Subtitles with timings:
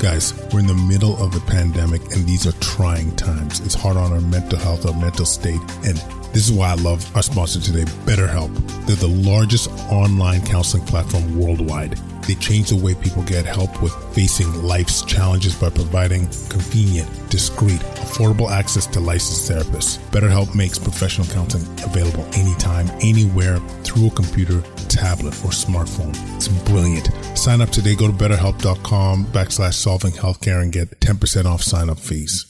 [0.00, 3.60] Guys, we're in the middle of a pandemic and these are trying times.
[3.60, 5.60] It's hard on our mental health, our mental state.
[5.84, 5.98] And
[6.32, 8.50] this is why I love our sponsor today, BetterHelp.
[8.86, 12.00] They're the largest online counseling platform worldwide.
[12.26, 17.80] They change the way people get help with facing life's challenges by providing convenient, discreet,
[17.96, 19.98] affordable access to licensed therapists.
[20.10, 26.14] BetterHelp makes professional counseling available anytime, anywhere, through a computer, tablet, or smartphone.
[26.36, 27.10] It's brilliant.
[27.36, 27.94] Sign up today.
[27.94, 32.46] Go to betterhelp.com backslash solving healthcare and get 10% off sign up fees.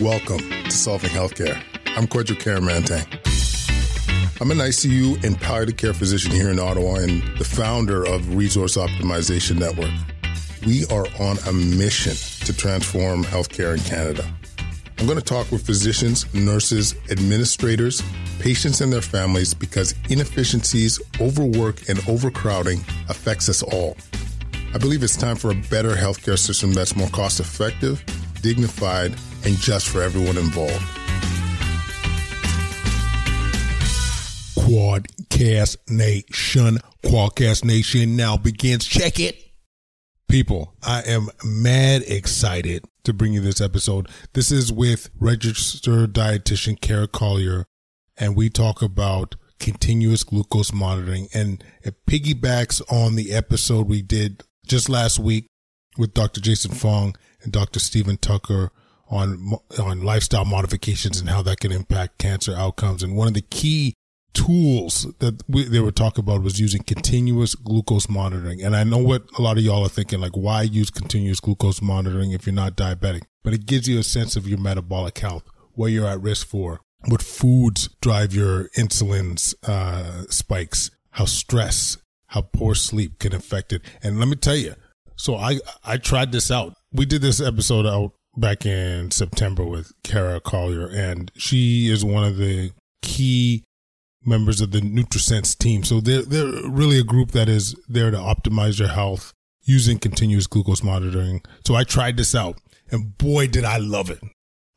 [0.00, 1.58] Welcome to Solving Healthcare.
[1.96, 3.25] I'm Kwadwo Kyeremanteng.
[4.38, 8.76] I'm an ICU and palliative care physician here in Ottawa and the founder of Resource
[8.76, 9.90] Optimization Network.
[10.66, 12.12] We are on a mission
[12.44, 14.30] to transform healthcare in Canada.
[14.98, 18.02] I'm going to talk with physicians, nurses, administrators,
[18.38, 23.96] patients, and their families because inefficiencies, overwork, and overcrowding affects us all.
[24.74, 28.04] I believe it's time for a better healthcare system that's more cost effective,
[28.42, 29.14] dignified,
[29.46, 30.84] and just for everyone involved.
[34.66, 36.80] Kwadcast Nation.
[37.04, 38.84] Kwadcast Nation now begins.
[38.84, 39.52] Check it.
[40.28, 44.08] People, I am mad excited to bring you this episode.
[44.32, 47.66] This is with registered dietitian Kara Collier,
[48.16, 51.28] and we talk about continuous glucose monitoring.
[51.32, 55.46] And it piggybacks on the episode we did just last week
[55.96, 56.40] with Dr.
[56.40, 57.78] Jason Fung and Dr.
[57.78, 58.72] Stephen Tucker
[59.08, 63.04] on on lifestyle modifications and how that can impact cancer outcomes.
[63.04, 63.94] And one of the key
[64.36, 68.62] tools that we, they were talking about was using continuous glucose monitoring.
[68.62, 71.80] And I know what a lot of y'all are thinking, like, why use continuous glucose
[71.80, 73.22] monitoring if you're not diabetic?
[73.42, 76.80] But it gives you a sense of your metabolic health, what you're at risk for,
[77.08, 81.96] what foods drive your insulin uh, spikes, how stress,
[82.28, 83.80] how poor sleep can affect it.
[84.02, 84.74] And let me tell you,
[85.16, 86.74] so I I tried this out.
[86.92, 92.24] We did this episode out back in September with Kara Collier, and she is one
[92.24, 93.64] of the key
[94.26, 95.84] members of the NutriSense team.
[95.84, 99.32] So they're, they're really a group that is there to optimize your health
[99.62, 101.42] using continuous glucose monitoring.
[101.66, 102.58] So I tried this out
[102.90, 104.20] and boy, did I love it.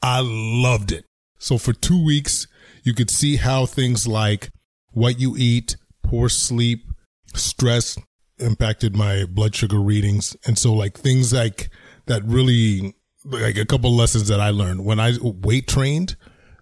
[0.02, 1.06] I loved it.
[1.38, 2.48] So for two weeks,
[2.84, 4.50] you could see how things like
[4.92, 6.86] what you eat, poor sleep,
[7.34, 7.98] stress
[8.40, 10.36] impacted my blood sugar readings.
[10.46, 11.70] And so like things like
[12.08, 12.96] that really,
[13.26, 16.16] like a couple lessons that I learned when I weight trained,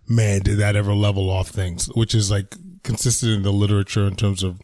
[0.08, 2.56] man, did that ever level off things, which is like
[2.88, 4.62] consistent in the literature in terms of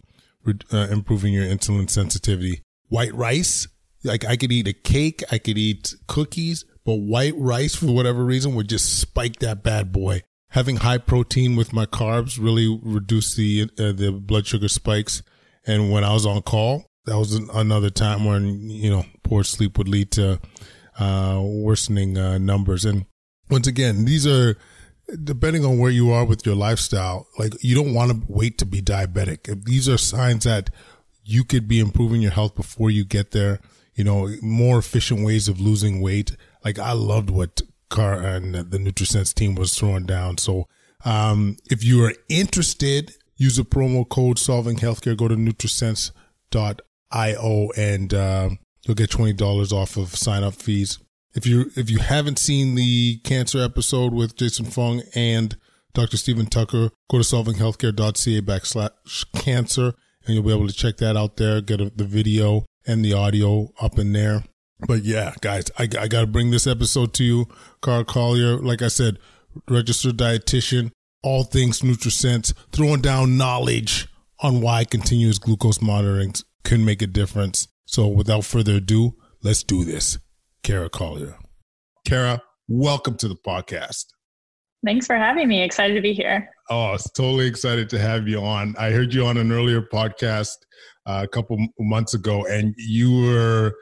[0.48, 2.64] uh, improving your insulin sensitivity.
[2.88, 3.68] White rice,
[4.04, 8.24] like I could eat a cake, I could eat cookies, but white rice for whatever
[8.24, 10.22] reason would just spike that bad boy.
[10.50, 15.22] Having high protein with my carbs really reduced the uh, the blood sugar spikes.
[15.66, 19.78] And when I was on call, that was another time when you know poor sleep
[19.78, 20.40] would lead to
[21.00, 22.86] uh, worsening uh, numbers.
[22.86, 23.06] And
[23.50, 24.56] once again, these are
[25.24, 28.66] depending on where you are with your lifestyle, like you don't want to wait to
[28.66, 29.66] be diabetic.
[29.66, 30.70] These are signs that
[31.24, 33.60] you could be improving your health before you get there.
[33.96, 36.36] You know, more efficient ways of losing weight.
[36.66, 40.40] Like I loved what Car and the NutriSense team was throwing down.
[40.40, 40.68] So,
[41.06, 45.16] um, if you are interested, use a promo code Solving Healthcare.
[45.16, 48.50] Go to NutriSense.io and uh,
[48.84, 50.98] you'll get twenty dollars off of sign up fees.
[51.36, 55.58] If you if you haven't seen the cancer episode with Jason Fung and
[55.94, 56.18] Dr.
[56.18, 59.94] Stephen Tucker, go to solvinghealthcare.ca backslash cancer
[60.26, 63.14] and you'll be able to check that out there, get a, the video and the
[63.14, 64.44] audio up in there.
[64.88, 67.48] But yeah, guys, I, I got to bring this episode to you.
[67.82, 69.20] Kara Collier, like I said,
[69.70, 74.08] registered dietitian, all things NutriSense, throwing down knowledge
[74.40, 76.34] on why continuous glucose monitoring
[76.64, 77.68] can make a difference.
[77.86, 80.18] So without further ado, let's do this.
[80.64, 81.38] Kara Collier.
[82.08, 84.06] Kara, welcome to the podcast.
[84.86, 85.62] Thanks for having me.
[85.62, 86.50] Excited to be here.
[86.70, 88.74] Oh, totally excited to have you on.
[88.80, 90.56] I heard you on an earlier podcast
[91.06, 93.74] uh, a couple months ago, and you were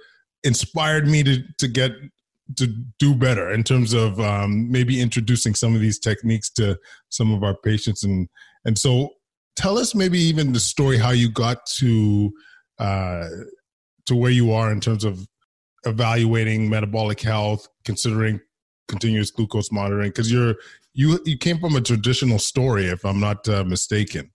[0.44, 1.92] inspired me to to get
[2.58, 2.68] to
[2.98, 6.78] do better in terms of um, maybe introducing some of these techniques to
[7.10, 8.28] some of our patients, and
[8.66, 9.10] and so
[9.56, 12.32] tell us maybe even the story how you got to
[12.80, 13.28] uh,
[14.08, 15.28] to where you are in terms of
[15.86, 18.40] evaluating metabolic health, considering
[18.88, 20.10] continuous glucose monitoring?
[20.10, 20.56] Because you're
[20.94, 24.32] you you came from a traditional story, if I'm not uh, mistaken.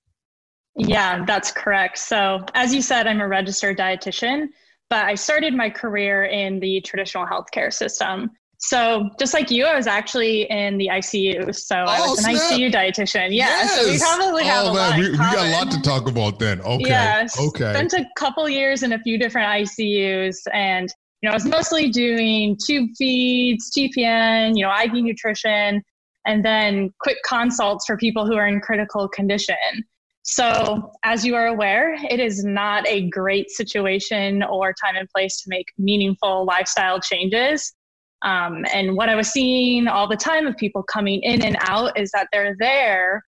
[0.76, 1.98] Yeah, that's correct.
[1.98, 4.48] So, as you said, I'm a registered dietitian,
[4.90, 8.30] but I started my career in the traditional healthcare system.
[8.58, 11.54] So, just like you, I was actually in the ICU.
[11.54, 12.52] So, oh, I was an snap.
[12.52, 13.28] ICU dietitian.
[13.30, 13.48] Yeah.
[13.48, 13.74] Yes.
[13.76, 14.90] So, we probably have oh, a man.
[14.90, 14.98] lot.
[14.98, 16.60] We, we, got a lot to talk about then.
[16.60, 16.88] Okay.
[16.88, 17.26] Yeah.
[17.38, 17.72] Okay.
[17.72, 20.92] Spent a couple years in a few different ICUs and
[21.22, 25.82] You know, I was mostly doing tube feeds, TPN, you know, IV nutrition,
[26.26, 29.56] and then quick consults for people who are in critical condition.
[30.22, 35.40] So, as you are aware, it is not a great situation or time and place
[35.42, 37.72] to make meaningful lifestyle changes.
[38.22, 41.98] Um, and what I was seeing all the time of people coming in and out
[41.98, 43.22] is that they're there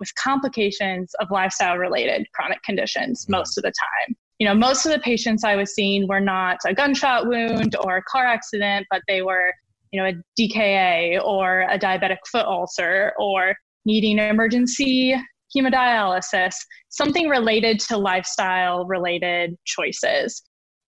[0.00, 4.16] with complications of lifestyle related chronic conditions most of the time.
[4.42, 7.98] You know, most of the patients I was seeing were not a gunshot wound or
[7.98, 9.54] a car accident, but they were,
[9.92, 13.54] you know, a DKA or a diabetic foot ulcer or
[13.84, 15.14] needing emergency
[15.56, 16.56] hemodialysis,
[16.88, 20.42] something related to lifestyle related choices.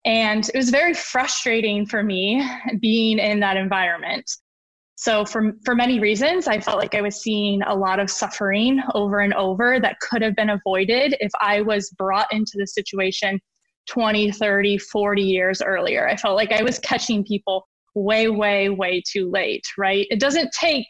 [0.06, 2.50] And it was very frustrating for me
[2.80, 4.32] being in that environment.
[5.02, 8.80] So, for, for many reasons, I felt like I was seeing a lot of suffering
[8.94, 13.40] over and over that could have been avoided if I was brought into the situation
[13.90, 16.08] 20, 30, 40 years earlier.
[16.08, 20.06] I felt like I was catching people way, way, way too late, right?
[20.12, 20.86] It doesn't take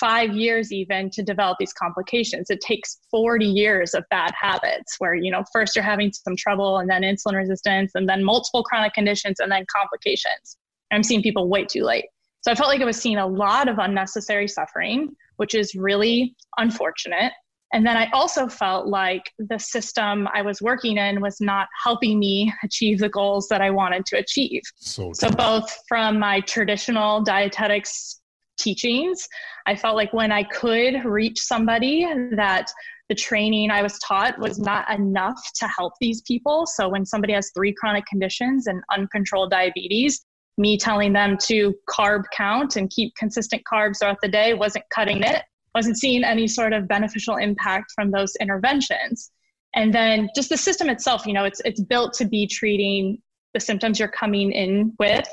[0.00, 2.48] five years even to develop these complications.
[2.48, 6.78] It takes 40 years of bad habits where, you know, first you're having some trouble
[6.78, 10.56] and then insulin resistance and then multiple chronic conditions and then complications.
[10.90, 12.06] I'm seeing people way too late.
[12.42, 16.34] So I felt like I was seeing a lot of unnecessary suffering, which is really
[16.58, 17.32] unfortunate.
[17.72, 22.18] And then I also felt like the system I was working in was not helping
[22.18, 24.60] me achieve the goals that I wanted to achieve.
[24.76, 28.20] So, so both from my traditional dietetics
[28.58, 29.26] teachings.
[29.66, 32.70] I felt like when I could reach somebody that
[33.08, 36.66] the training I was taught was not enough to help these people.
[36.66, 40.24] So when somebody has three chronic conditions and uncontrolled diabetes,
[40.58, 45.22] me telling them to carb count and keep consistent carbs throughout the day wasn't cutting
[45.22, 45.42] it,
[45.74, 49.30] wasn't seeing any sort of beneficial impact from those interventions.
[49.74, 53.18] And then just the system itself, you know, it's it's built to be treating
[53.54, 55.26] the symptoms you're coming in with,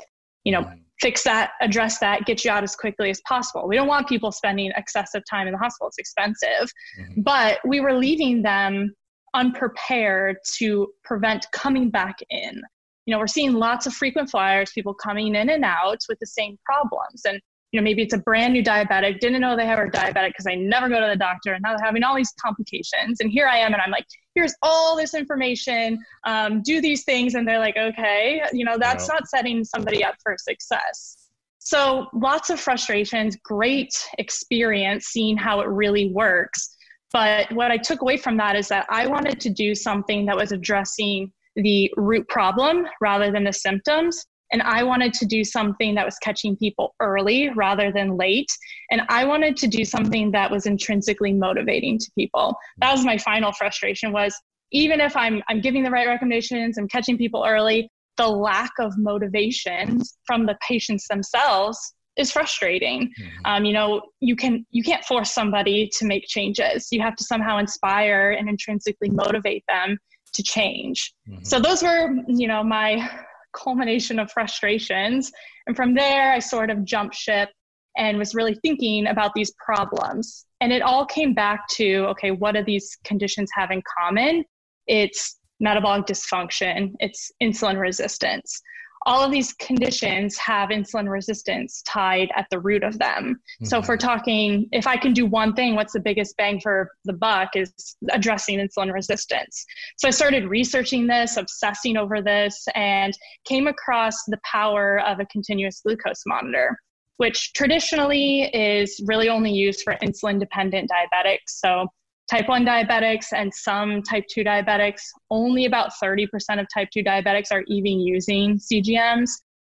[0.44, 0.70] you know,
[1.00, 3.66] fix that, address that, get you out as quickly as possible.
[3.66, 6.70] We don't want people spending excessive time in the hospital, it's expensive.
[6.98, 7.22] Mm-hmm.
[7.22, 8.94] But we were leaving them
[9.34, 12.62] unprepared to prevent coming back in.
[13.06, 16.26] You know, we're seeing lots of frequent flyers, people coming in and out with the
[16.26, 17.22] same problems.
[17.24, 17.40] And
[17.72, 20.46] you know, maybe it's a brand new diabetic, didn't know they have a diabetic because
[20.48, 23.20] I never go to the doctor, and now they're having all these complications.
[23.20, 27.34] And here I am, and I'm like, here's all this information, um, do these things,
[27.34, 31.28] and they're like, okay, you know, that's not setting somebody up for success.
[31.60, 36.76] So lots of frustrations, great experience seeing how it really works.
[37.12, 40.36] But what I took away from that is that I wanted to do something that
[40.36, 41.32] was addressing
[41.62, 46.18] the root problem rather than the symptoms and I wanted to do something that was
[46.18, 48.50] catching people early rather than late.
[48.90, 52.56] And I wanted to do something that was intrinsically motivating to people.
[52.78, 54.34] That was my final frustration was
[54.72, 58.96] even if I'm I'm giving the right recommendations, I'm catching people early, the lack of
[58.98, 63.02] motivation from the patients themselves is frustrating.
[63.02, 63.46] Mm-hmm.
[63.46, 66.88] Um, you know, you can you can't force somebody to make changes.
[66.90, 69.96] You have to somehow inspire and intrinsically motivate them
[70.34, 71.14] to change.
[71.28, 71.44] Mm-hmm.
[71.44, 73.08] So those were, you know, my
[73.56, 75.32] culmination of frustrations.
[75.66, 77.50] And from there, I sort of jumped ship
[77.96, 80.46] and was really thinking about these problems.
[80.60, 84.44] And it all came back to okay, what do these conditions have in common?
[84.86, 88.62] It's metabolic dysfunction, it's insulin resistance
[89.06, 93.34] all of these conditions have insulin resistance tied at the root of them.
[93.34, 93.64] Mm-hmm.
[93.66, 94.06] So if we're mm-hmm.
[94.06, 97.72] talking, if I can do one thing, what's the biggest bang for the buck is
[98.10, 99.64] addressing insulin resistance.
[99.96, 103.16] So I started researching this, obsessing over this, and
[103.46, 106.78] came across the power of a continuous glucose monitor.
[107.16, 111.48] Which traditionally is really only used for insulin dependent diabetics.
[111.48, 111.86] So
[112.30, 115.02] type 1 diabetics and some type 2 diabetics.
[115.30, 116.26] Only about 30%
[116.60, 119.30] of type 2 diabetics are even using CGMs.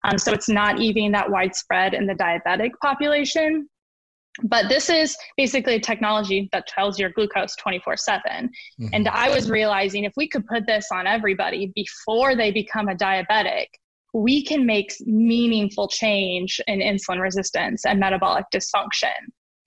[0.04, 3.68] Um, so it's not even that widespread in the diabetic population.
[4.44, 8.22] But this is basically a technology that tells your glucose 24 7.
[8.26, 8.86] Mm-hmm.
[8.92, 12.94] And I was realizing if we could put this on everybody before they become a
[12.94, 13.66] diabetic,
[14.14, 19.10] we can make meaningful change in insulin resistance and metabolic dysfunction.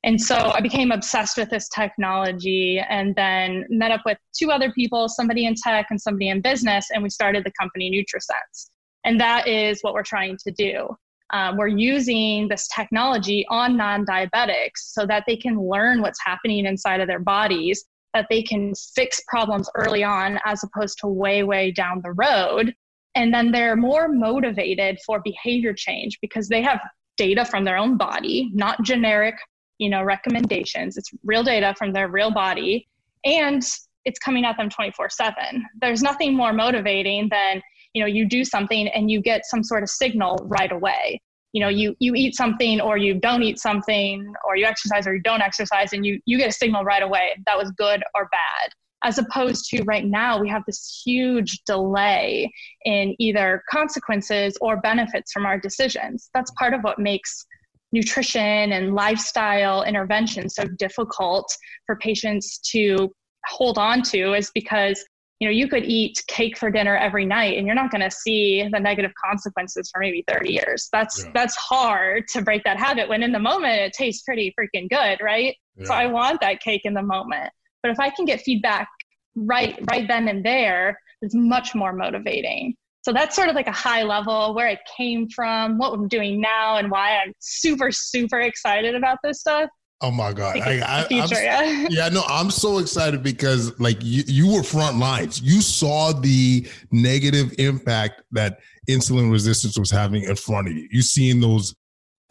[0.03, 4.71] And so I became obsessed with this technology and then met up with two other
[4.73, 8.69] people, somebody in tech and somebody in business, and we started the company NutriSense.
[9.05, 10.89] And that is what we're trying to do.
[11.31, 16.65] Um, we're using this technology on non diabetics so that they can learn what's happening
[16.65, 21.43] inside of their bodies, that they can fix problems early on as opposed to way,
[21.43, 22.75] way down the road.
[23.15, 26.79] And then they're more motivated for behavior change because they have
[27.15, 29.35] data from their own body, not generic
[29.77, 30.97] you know recommendations.
[30.97, 32.87] It's real data from their real body
[33.25, 33.63] and
[34.05, 35.33] it's coming at them 24 7
[35.79, 37.61] there's nothing more motivating than
[37.93, 41.21] you know you do something and you get some sort of signal right away.
[41.53, 45.15] You know you you eat something or you don't eat something or you exercise or
[45.15, 48.27] you don't exercise and you you get a signal right away that was good or
[48.31, 48.71] bad.
[49.03, 52.51] As opposed to right now we have this huge delay
[52.85, 56.29] in either consequences or benefits from our decisions.
[56.33, 57.45] That's part of what makes
[57.93, 61.45] nutrition and lifestyle intervention so difficult
[61.85, 63.09] for patients to
[63.45, 65.05] hold on to is because
[65.39, 68.09] you know you could eat cake for dinner every night and you're not going to
[68.09, 71.31] see the negative consequences for maybe 30 years that's yeah.
[71.33, 75.19] that's hard to break that habit when in the moment it tastes pretty freaking good
[75.21, 75.85] right yeah.
[75.85, 77.49] so i want that cake in the moment
[77.83, 78.87] but if i can get feedback
[79.35, 83.71] right right then and there it's much more motivating so that's sort of like a
[83.71, 88.39] high level where it came from what i'm doing now and why i'm super super
[88.39, 89.69] excited about this stuff
[90.01, 90.59] Oh my god!
[90.59, 91.87] I, I, future, yeah.
[91.89, 95.41] yeah, no, I'm so excited because like you, you were front lines.
[95.41, 100.89] You saw the negative impact that insulin resistance was having in front of you.
[100.91, 101.73] You seeing those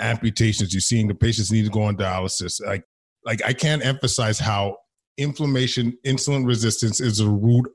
[0.02, 0.75] amputations.
[0.75, 2.64] You seeing the patients need to go on dialysis.
[2.64, 2.85] Like,
[3.25, 4.76] like I can't emphasize how
[5.17, 7.67] inflammation, insulin resistance is a root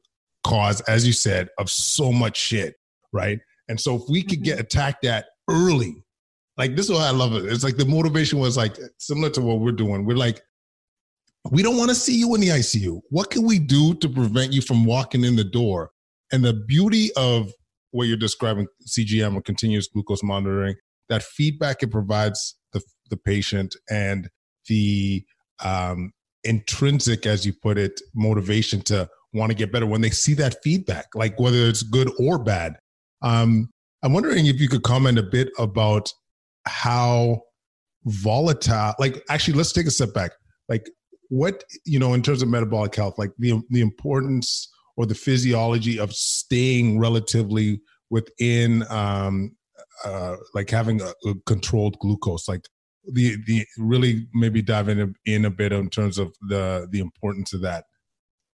[0.45, 2.75] cause, as you said, of so much shit,
[3.17, 3.39] right?
[3.67, 4.61] And so if we could get mm-hmm.
[4.61, 6.03] attacked at early,
[6.55, 7.45] like this is why I love it.
[7.45, 10.05] It's like the motivation was like similar to what we're doing.
[10.05, 10.41] We're like,
[11.51, 13.01] we don't want to see you in the ICU.
[13.09, 15.91] What can we do to prevent you from walking in the door?
[16.31, 17.51] And the beauty of
[17.91, 20.75] what you're describing, CGM or continuous glucose monitoring,
[21.09, 24.29] that feedback it provides the, the patient and
[24.67, 25.23] the
[25.63, 26.11] um,
[26.43, 30.57] intrinsic, as you put it, motivation to want to get better when they see that
[30.63, 32.75] feedback, like whether it's good or bad.
[33.21, 33.69] Um,
[34.03, 36.11] I'm wondering if you could comment a bit about
[36.65, 37.41] how
[38.05, 40.31] volatile like actually let's take a step back.
[40.69, 40.87] Like
[41.29, 45.99] what you know in terms of metabolic health like the the importance or the physiology
[45.99, 49.55] of staying relatively within um
[50.05, 52.61] uh like having a, a controlled glucose like
[53.13, 56.99] the the really maybe dive in a, in a bit in terms of the the
[56.99, 57.85] importance of that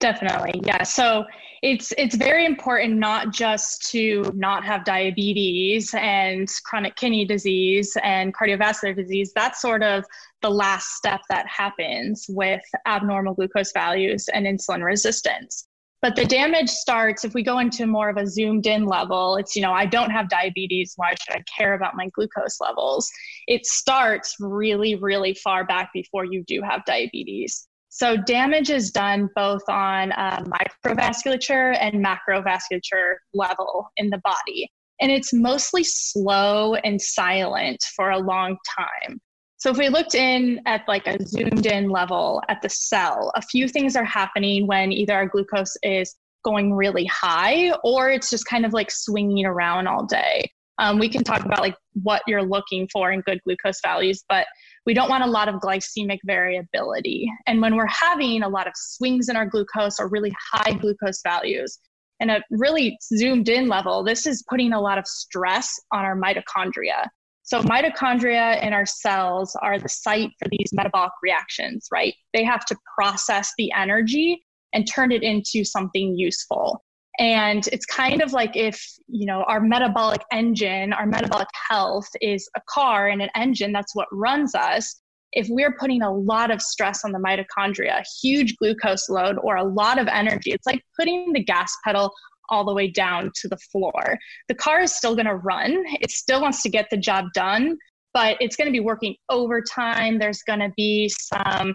[0.03, 0.59] Definitely.
[0.65, 0.83] Yeah.
[0.83, 1.23] So
[1.61, 8.35] it's it's very important not just to not have diabetes and chronic kidney disease and
[8.35, 9.31] cardiovascular disease.
[9.33, 10.03] That's sort of
[10.41, 15.69] the last step that happens with abnormal glucose values and insulin resistance.
[16.01, 19.37] But the damage starts if we go into more of a zoomed in level.
[19.37, 20.91] It's, you know, I don't have diabetes.
[20.97, 23.09] Why should I care about my glucose levels?
[23.47, 27.69] It starts really, really far back before you do have diabetes.
[27.95, 34.71] So damage is done both on a microvasculature and macrovasculature level in the body.
[34.99, 39.21] And it's mostly slow and silent for a long time.
[39.57, 43.43] So if we looked in at like a zoomed in level at the cell, a
[43.43, 48.47] few things are happening when either our glucose is going really high or it's just
[48.47, 50.49] kind of like swinging around all day.
[50.79, 54.47] Um, we can talk about like what you're looking for in good glucose values, but
[54.85, 57.31] we don't want a lot of glycemic variability.
[57.45, 61.21] And when we're having a lot of swings in our glucose or really high glucose
[61.23, 61.77] values,
[62.19, 66.15] and a really zoomed in level, this is putting a lot of stress on our
[66.15, 67.07] mitochondria.
[67.43, 72.13] So, mitochondria in our cells are the site for these metabolic reactions, right?
[72.33, 76.82] They have to process the energy and turn it into something useful.
[77.19, 82.49] And it's kind of like if, you know, our metabolic engine, our metabolic health is
[82.57, 85.01] a car and an engine, that's what runs us.
[85.31, 89.63] If we're putting a lot of stress on the mitochondria, huge glucose load or a
[89.63, 92.11] lot of energy, it's like putting the gas pedal
[92.49, 94.17] all the way down to the floor.
[94.47, 95.83] The car is still going to run.
[96.01, 97.77] It still wants to get the job done,
[98.13, 100.19] but it's going to be working overtime.
[100.19, 101.73] There's going to be some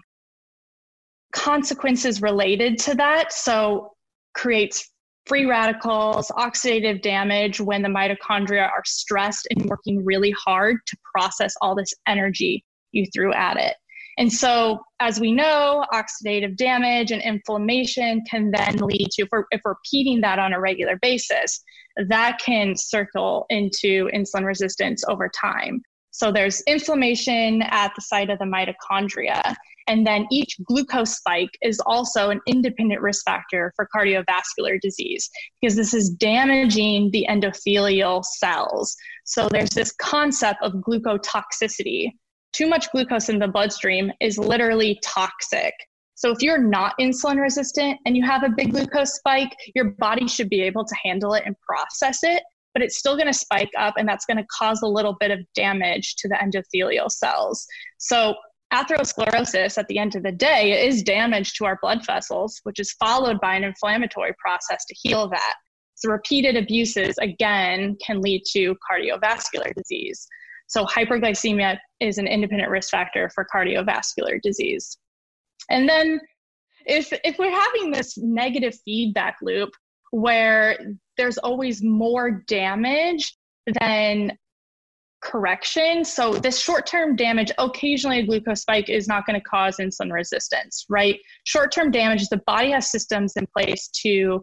[1.33, 3.33] consequences related to that.
[3.33, 3.93] So
[4.35, 4.91] creates
[5.29, 11.55] free radicals, oxidative damage when the mitochondria are stressed and working really hard to process
[11.61, 13.77] all this energy you threw at it.
[14.19, 19.45] And so, as we know, oxidative damage and inflammation can then lead to, if we're,
[19.53, 21.63] if we're repeating that on a regular basis,
[22.09, 25.83] that can circle into insulin resistance over time.
[26.11, 29.55] So, there's inflammation at the site of the mitochondria.
[29.89, 35.29] And then each glucose spike is also an independent risk factor for cardiovascular disease
[35.61, 38.95] because this is damaging the endothelial cells.
[39.25, 42.13] So there's this concept of glucotoxicity.
[42.53, 45.75] Too much glucose in the bloodstream is literally toxic.
[46.15, 50.27] So if you're not insulin resistant and you have a big glucose spike, your body
[50.27, 52.43] should be able to handle it and process it,
[52.75, 55.31] but it's still going to spike up and that's going to cause a little bit
[55.31, 57.65] of damage to the endothelial cells.
[57.99, 58.35] So
[58.73, 62.93] atherosclerosis at the end of the day is damage to our blood vessels, which is
[62.93, 65.55] followed by an inflammatory process to heal that.
[65.95, 70.27] So, repeated abuses, again, can lead to cardiovascular disease.
[70.69, 74.97] So, hyperglycemia is an independent risk factor for cardiovascular disease.
[75.71, 76.21] And then,
[76.87, 79.71] if, if we're having this negative feedback loop
[80.11, 80.79] where
[81.17, 83.37] there's always more damage
[83.81, 84.39] than
[85.21, 86.05] correction.
[86.05, 90.85] So this short-term damage, occasionally a glucose spike is not going to cause insulin resistance,
[90.89, 91.19] right?
[91.45, 94.43] Short-term damage, the body has systems in place to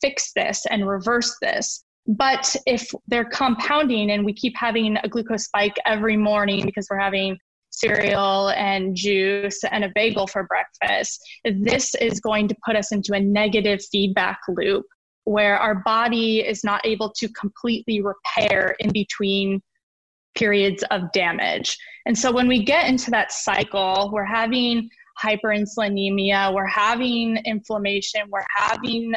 [0.00, 1.84] fix this and reverse this.
[2.08, 6.98] But if they're compounding and we keep having a glucose spike every morning because we're
[6.98, 7.36] having
[7.70, 13.12] cereal and juice and a bagel for breakfast, this is going to put us into
[13.14, 14.86] a negative feedback loop
[15.24, 19.60] where our body is not able to completely repair in between
[20.36, 21.76] periods of damage.
[22.06, 24.88] And so when we get into that cycle, we're having
[25.22, 29.14] hyperinsulinemia, we're having inflammation, we're having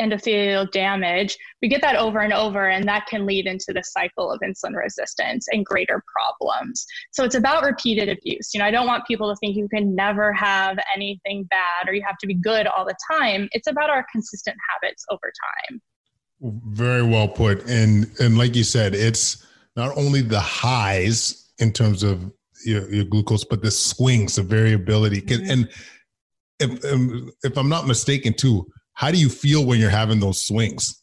[0.00, 1.36] endothelial damage.
[1.60, 4.74] We get that over and over, and that can lead into the cycle of insulin
[4.74, 6.86] resistance and greater problems.
[7.12, 8.50] So it's about repeated abuse.
[8.54, 11.94] You know, I don't want people to think you can never have anything bad or
[11.94, 13.48] you have to be good all the time.
[13.52, 15.32] It's about our consistent habits over
[15.70, 15.80] time.
[16.40, 17.64] Very well put.
[17.66, 22.30] And and like you said, it's not only the highs in terms of
[22.64, 25.20] your, your glucose, but the swings, the variability.
[25.22, 25.50] Mm-hmm.
[25.50, 25.68] And
[26.60, 30.46] if, um, if I'm not mistaken, too, how do you feel when you're having those
[30.46, 31.02] swings?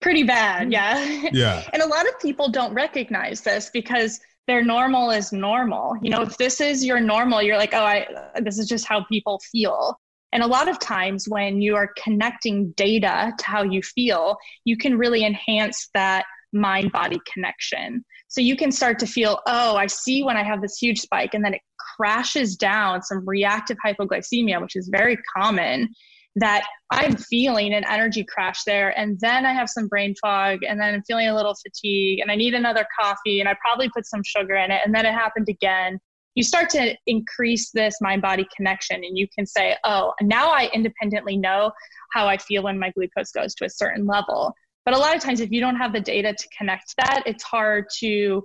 [0.00, 1.28] Pretty bad, yeah.
[1.32, 1.68] Yeah.
[1.72, 5.96] and a lot of people don't recognize this because their normal is normal.
[6.02, 8.06] You know, if this is your normal, you're like, oh, I
[8.40, 9.98] this is just how people feel.
[10.32, 14.76] And a lot of times when you are connecting data to how you feel, you
[14.76, 18.04] can really enhance that mind body connection.
[18.28, 21.34] So you can start to feel, oh, I see when I have this huge spike,
[21.34, 21.62] and then it
[21.96, 25.88] crashes down some reactive hypoglycemia, which is very common.
[26.36, 30.80] That I'm feeling an energy crash there, and then I have some brain fog, and
[30.80, 34.06] then I'm feeling a little fatigue, and I need another coffee, and I probably put
[34.06, 35.98] some sugar in it, and then it happened again.
[36.36, 40.70] You start to increase this mind body connection, and you can say, Oh, now I
[40.72, 41.72] independently know
[42.12, 44.54] how I feel when my glucose goes to a certain level.
[44.88, 47.44] But a lot of times, if you don't have the data to connect that, it's
[47.44, 48.42] hard to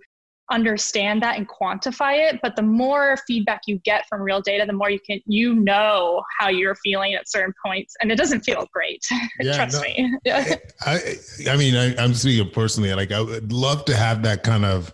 [0.51, 2.41] understand that and quantify it.
[2.43, 6.21] But the more feedback you get from real data the more you can you know
[6.38, 7.95] how you're feeling at certain points.
[8.01, 9.01] And it doesn't feel great.
[9.39, 10.17] Yeah, trust no, me.
[10.82, 11.15] I,
[11.49, 14.93] I mean I, i'm speaking personally like i would love to have that kind of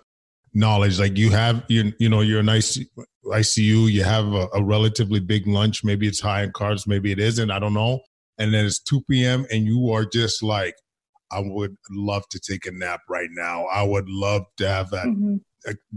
[0.53, 0.99] knowledge.
[0.99, 2.77] Like you have you, you know you're a nice
[3.25, 5.83] icu you have a, a relatively big lunch.
[5.83, 8.01] Maybe it's high in carbs maybe it isn't i don't know.
[8.37, 10.75] And then it's 2 p.m and you are just like
[11.31, 13.65] I would love to take a nap right now.
[13.65, 15.37] I would love to have that mm-hmm.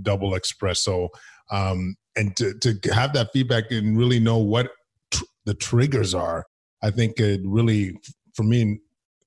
[0.02, 1.08] double espresso
[1.50, 4.70] um, and to, to have that feedback and really know what
[5.10, 6.44] tr- the triggers are.
[6.82, 7.96] I think it really,
[8.34, 8.80] for me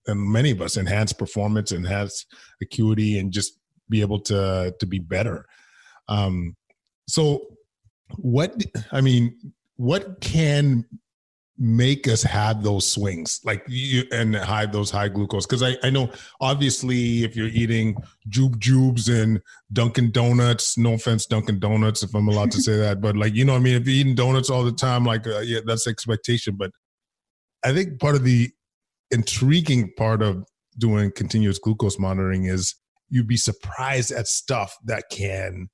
[0.08, 2.26] and many of us, enhance performance, enhance
[2.62, 5.46] acuity, and just be able to to be better.
[6.08, 6.56] Um,
[7.08, 7.41] so,
[8.18, 9.36] what I mean,
[9.78, 10.86] what can
[11.58, 15.46] make us have those swings like you and hide those high glucose.
[15.46, 17.96] Because I, I know obviously if you're eating
[18.28, 19.41] jube jubes and
[19.72, 23.46] dunkin donuts no offense dunkin donuts if i'm allowed to say that but like you
[23.46, 23.76] know i mean?
[23.76, 26.72] If you're eating donuts all the time like uh, yeah that's expectation but
[27.63, 28.50] i think part of the
[29.12, 30.46] intriguing part of
[30.78, 32.76] doing continuous glucose monitoring is
[33.10, 35.70] you'd be surprised at stuff that can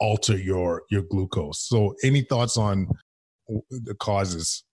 [0.00, 1.60] alter your your glucose.
[1.60, 2.88] So any thoughts on
[3.70, 4.63] the causes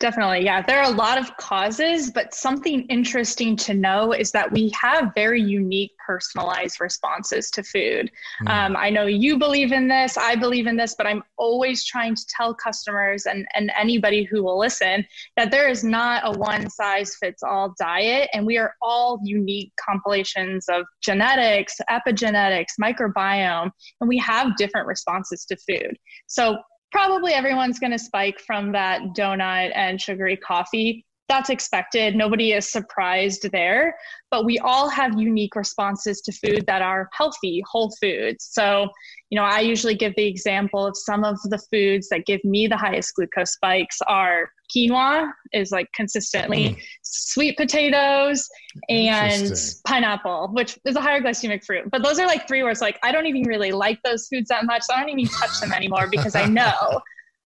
[0.00, 0.44] Definitely.
[0.44, 0.62] Yeah.
[0.62, 5.12] There are a lot of causes, but something interesting to know is that we have
[5.12, 8.08] very unique personalized responses to food.
[8.42, 8.48] Mm.
[8.48, 12.14] Um, I know you believe in this, I believe in this, but I'm always trying
[12.14, 15.04] to tell customers and, and anybody who will listen
[15.36, 18.30] that there is not a one size fits all diet.
[18.32, 25.44] And we are all unique compilations of genetics, epigenetics, microbiome, and we have different responses
[25.46, 25.98] to food.
[26.28, 26.58] So
[26.90, 31.04] probably everyone's going to spike from that donut and sugary coffee.
[31.28, 32.16] That's expected.
[32.16, 33.94] Nobody is surprised there.
[34.30, 38.48] But we all have unique responses to food that are healthy, whole foods.
[38.50, 38.88] So,
[39.30, 42.66] you know, I usually give the example of some of the foods that give me
[42.66, 46.82] the highest glucose spikes are quinoa is like consistently mm.
[47.02, 48.48] sweet potatoes
[48.88, 49.50] and
[49.86, 52.98] pineapple which is a higher glycemic fruit but those are like three where it's like
[53.02, 55.72] i don't even really like those foods that much so i don't even touch them
[55.72, 57.00] anymore because i know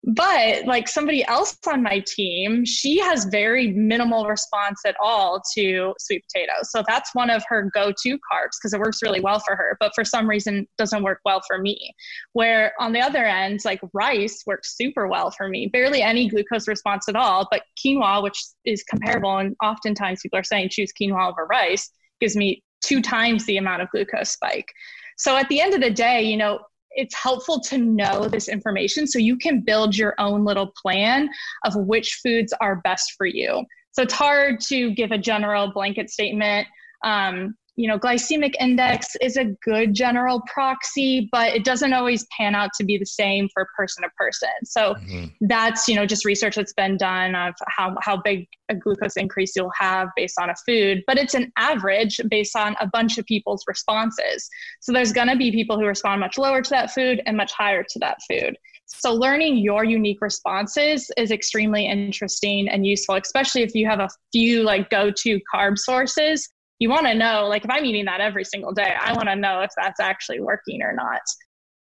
[0.04, 5.94] but like somebody else on my team, she has very minimal response at all to
[5.98, 6.70] sweet potatoes.
[6.70, 9.92] So that's one of her go-to carbs because it works really well for her, but
[9.94, 11.94] for some reason doesn't work well for me.
[12.32, 15.66] Where on the other end, like rice works super well for me.
[15.66, 20.44] Barely any glucose response at all, but quinoa, which is comparable and oftentimes people are
[20.44, 24.72] saying choose quinoa over rice, gives me two times the amount of glucose spike.
[25.18, 26.60] So at the end of the day, you know,
[26.92, 31.28] it's helpful to know this information so you can build your own little plan
[31.64, 33.64] of which foods are best for you.
[33.92, 36.66] So it's hard to give a general blanket statement.
[37.04, 42.54] Um, you know, glycemic index is a good general proxy, but it doesn't always pan
[42.54, 44.50] out to be the same for person to person.
[44.64, 45.46] So mm-hmm.
[45.48, 49.56] that's, you know, just research that's been done of how, how big a glucose increase
[49.56, 53.24] you'll have based on a food, but it's an average based on a bunch of
[53.24, 54.46] people's responses.
[54.80, 57.52] So there's going to be people who respond much lower to that food and much
[57.52, 58.58] higher to that food.
[58.88, 64.10] So learning your unique responses is extremely interesting and useful, especially if you have a
[64.32, 68.44] few like go-to carb sources you want to know like if i'm eating that every
[68.44, 71.20] single day i want to know if that's actually working or not.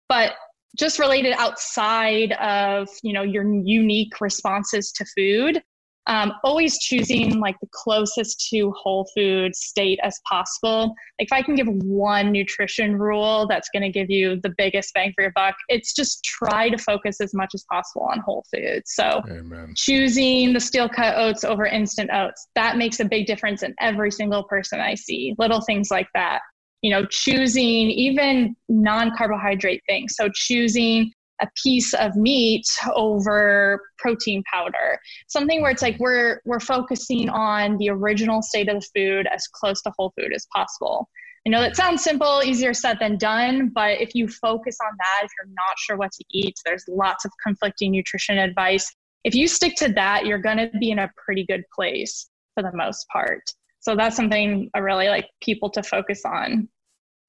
[0.09, 0.33] But
[0.79, 5.63] just related outside of you know your unique responses to food
[6.07, 10.95] um, always choosing like the closest to whole food state as possible.
[11.19, 14.93] Like if I can give one nutrition rule that's going to give you the biggest
[14.95, 18.45] bang for your buck, it's just try to focus as much as possible on whole
[18.55, 18.93] foods.
[18.95, 19.73] So Amen.
[19.77, 24.11] choosing the steel cut oats over instant oats, that makes a big difference in every
[24.11, 25.35] single person I see.
[25.39, 26.41] Little things like that.
[26.83, 30.17] You know, choosing even non carbohydrate things.
[30.17, 31.13] So choosing
[31.45, 34.99] a piece of meat over protein powder.
[35.29, 39.47] Something where it's like we're we're focusing on the original state of the food as
[39.49, 41.09] close to whole food as possible.
[41.47, 45.25] I know that sounds simple easier said than done but if you focus on that
[45.25, 48.91] if you're not sure what to eat there's lots of conflicting nutrition advice.
[49.25, 52.63] If you stick to that you're going to be in a pretty good place for
[52.63, 53.43] the most part.
[53.81, 56.69] So that's something i really like people to focus on.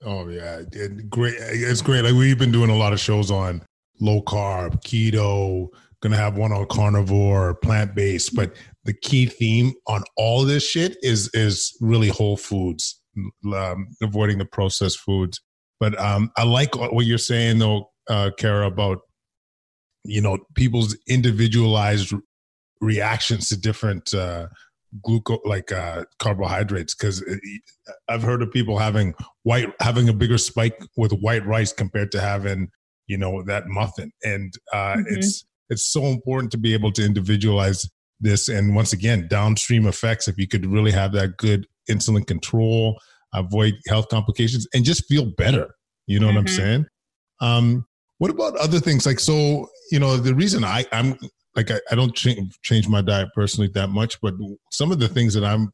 [0.04, 0.62] Oh yeah,
[1.10, 1.36] great!
[1.40, 2.04] It's great.
[2.04, 3.62] Like we've been doing a lot of shows on
[4.00, 5.68] low carb, keto,
[6.02, 8.36] gonna have one on carnivore, plant based.
[8.36, 13.02] But the key theme on all this shit is is really whole foods,
[13.54, 15.42] um, avoiding the processed foods.
[15.80, 19.00] But um, I like what you're saying though, uh, Kara, about
[20.04, 22.14] you know people's individualized
[22.82, 24.48] reactions to different uh,
[25.04, 27.24] glucose like uh, carbohydrates because
[28.08, 32.22] I've heard of people having white having a bigger spike with white rice compared to
[32.22, 32.70] having
[33.08, 35.04] you know that muffin and uh, mm-hmm.
[35.08, 37.90] it's it's so important to be able to individualize
[38.20, 42.98] this and once again downstream effects if you could really have that good insulin control
[43.34, 45.70] avoid health complications and just feel better
[46.08, 46.36] you know mm-hmm.
[46.36, 46.56] what i'm mm-hmm.
[46.56, 46.86] saying
[47.42, 47.86] um
[48.18, 51.18] what about other things like so you know the reason i i'm
[51.56, 54.34] like i, I don't change, change my diet personally that much but
[54.72, 55.72] some of the things that i'm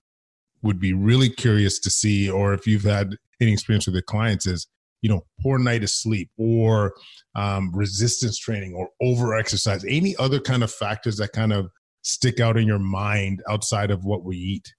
[0.63, 4.45] would be really curious to see or if you've had any experience with the clients
[4.45, 4.67] is
[5.01, 6.93] you know poor night of sleep or
[7.35, 11.69] um, resistance training or over exercise any other kind of factors that kind of
[12.03, 14.73] stick out in your mind outside of what we eat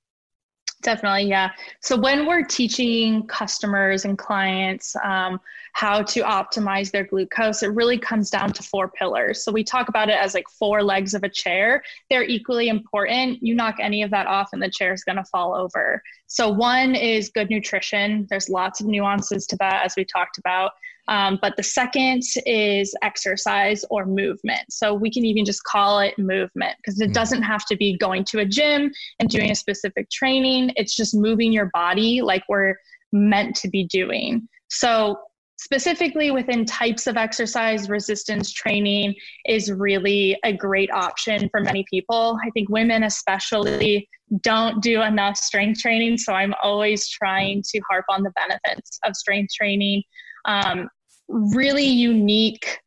[0.82, 1.52] Definitely, yeah.
[1.80, 5.40] So when we're teaching customers and clients um,
[5.74, 9.44] how to optimize their glucose, it really comes down to four pillars.
[9.44, 11.84] So we talk about it as like four legs of a chair.
[12.10, 13.40] They're equally important.
[13.42, 16.02] You knock any of that off, and the chair is going to fall over.
[16.26, 18.26] So one is good nutrition.
[18.28, 20.72] There's lots of nuances to that, as we talked about.
[21.08, 24.62] Um, but the second is exercise or movement.
[24.70, 27.14] So we can even just call it movement because it mm.
[27.14, 30.72] doesn't have to be going to a gym and doing a specific training.
[30.76, 32.76] It's just moving your body like we're
[33.12, 34.48] meant to be doing.
[34.68, 35.18] So
[35.58, 39.14] specifically within types of exercise, resistance training
[39.46, 42.38] is really a great option for many people.
[42.44, 44.08] I think women, especially,
[44.40, 46.16] don't do enough strength training.
[46.16, 50.02] So I'm always trying to harp on the benefits of strength training
[50.44, 50.88] um,
[51.28, 52.78] really unique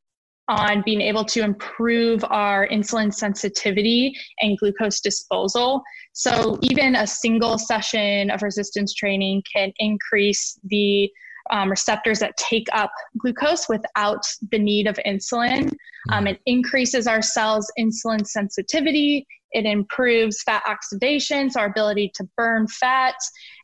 [0.47, 5.81] on being able to improve our insulin sensitivity and glucose disposal.
[6.13, 11.09] So, even a single session of resistance training can increase the
[11.51, 15.71] um, receptors that take up glucose without the need of insulin.
[16.11, 19.27] Um, it increases our cells' insulin sensitivity.
[19.55, 23.15] It improves fat oxidation, so our ability to burn fat.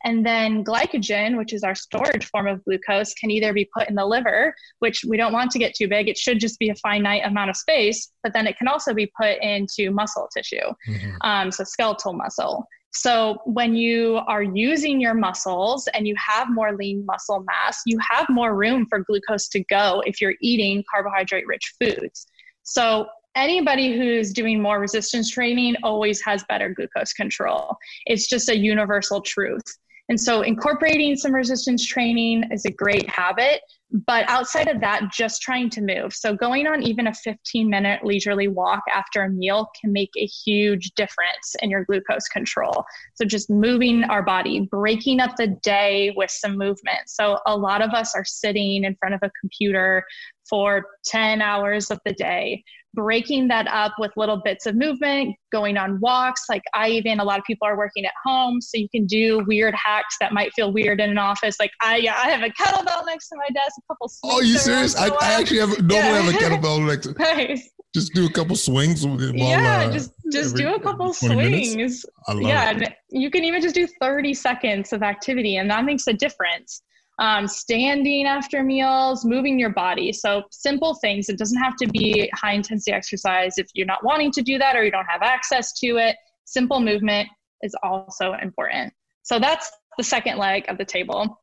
[0.05, 3.95] And then glycogen, which is our storage form of glucose, can either be put in
[3.95, 6.07] the liver, which we don't want to get too big.
[6.07, 9.11] It should just be a finite amount of space, but then it can also be
[9.19, 10.55] put into muscle tissue,
[10.87, 11.15] mm-hmm.
[11.21, 12.65] um, so skeletal muscle.
[12.93, 17.97] So, when you are using your muscles and you have more lean muscle mass, you
[18.11, 22.27] have more room for glucose to go if you're eating carbohydrate rich foods.
[22.63, 27.77] So, anybody who's doing more resistance training always has better glucose control.
[28.05, 29.63] It's just a universal truth.
[30.09, 33.61] And so incorporating some resistance training is a great habit.
[34.05, 36.13] But outside of that, just trying to move.
[36.13, 40.25] So going on even a 15 minute leisurely walk after a meal can make a
[40.25, 42.83] huge difference in your glucose control.
[43.15, 47.07] So just moving our body, breaking up the day with some movement.
[47.07, 50.05] So a lot of us are sitting in front of a computer
[50.51, 55.77] for 10 hours of the day breaking that up with little bits of movement, going
[55.77, 56.43] on walks.
[56.49, 59.43] Like I even, a lot of people are working at home, so you can do
[59.47, 61.57] weird hacks that might feel weird in an office.
[61.59, 64.11] Like I, I have a kettlebell next to my desk, a couple.
[64.23, 64.95] Oh, you serious?
[64.95, 66.21] I, I, actually have normally yeah.
[66.21, 67.07] have a kettlebell next.
[67.07, 67.69] To, nice.
[67.93, 69.05] Just do a couple swings.
[69.05, 72.05] While, yeah, uh, just just every, do a couple swings.
[72.27, 72.93] I yeah, it.
[73.09, 76.83] you can even just do thirty seconds of activity, and that makes a difference
[77.21, 80.11] um, standing after meals, moving your body.
[80.11, 81.29] So simple things.
[81.29, 84.75] It doesn't have to be high intensity exercise if you're not wanting to do that
[84.75, 86.15] or you don't have access to it.
[86.45, 87.29] Simple movement
[87.61, 88.91] is also important.
[89.21, 91.39] So that's the second leg of the table.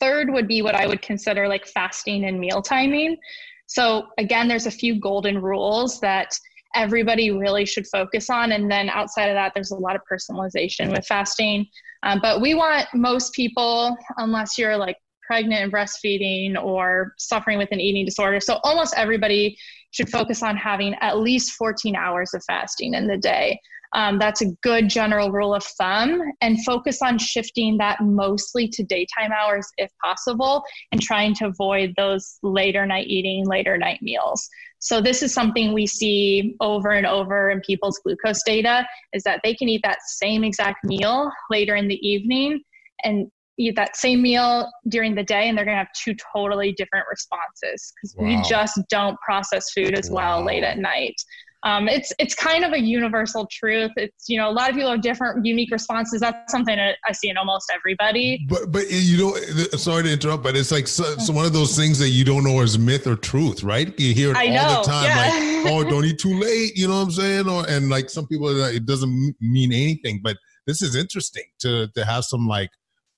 [0.00, 3.18] Third would be what I would consider like fasting and meal timing.
[3.66, 6.34] So again, there's a few golden rules that
[6.74, 8.52] everybody really should focus on.
[8.52, 11.66] And then outside of that, there's a lot of personalization with fasting.
[12.04, 14.96] Um, but we want most people, unless you're like
[15.30, 18.40] pregnant and breastfeeding or suffering with an eating disorder.
[18.40, 19.56] So almost everybody
[19.92, 23.60] should focus on having at least 14 hours of fasting in the day.
[23.94, 28.82] Um, that's a good general rule of thumb and focus on shifting that mostly to
[28.82, 34.48] daytime hours if possible and trying to avoid those later night eating, later night meals.
[34.80, 39.42] So this is something we see over and over in people's glucose data is that
[39.44, 42.62] they can eat that same exact meal later in the evening
[43.04, 46.72] and eat that same meal during the day and they're going to have two totally
[46.72, 48.26] different responses because wow.
[48.26, 50.38] we just don't process food as wow.
[50.38, 51.14] well late at night
[51.62, 53.90] um, it's it's kind of a universal truth.
[53.96, 56.20] It's you know a lot of people have different unique responses.
[56.20, 58.46] That's something that I see in almost everybody.
[58.48, 59.34] But but you know,
[59.76, 62.44] sorry to interrupt, but it's like so, so one of those things that you don't
[62.44, 63.98] know is myth or truth, right?
[64.00, 65.62] You hear it I all know, the time, yeah.
[65.64, 66.76] like oh, don't eat too late.
[66.76, 67.48] You know what I'm saying?
[67.48, 70.20] Or and like some people, it doesn't mean anything.
[70.22, 72.70] But this is interesting to to have some like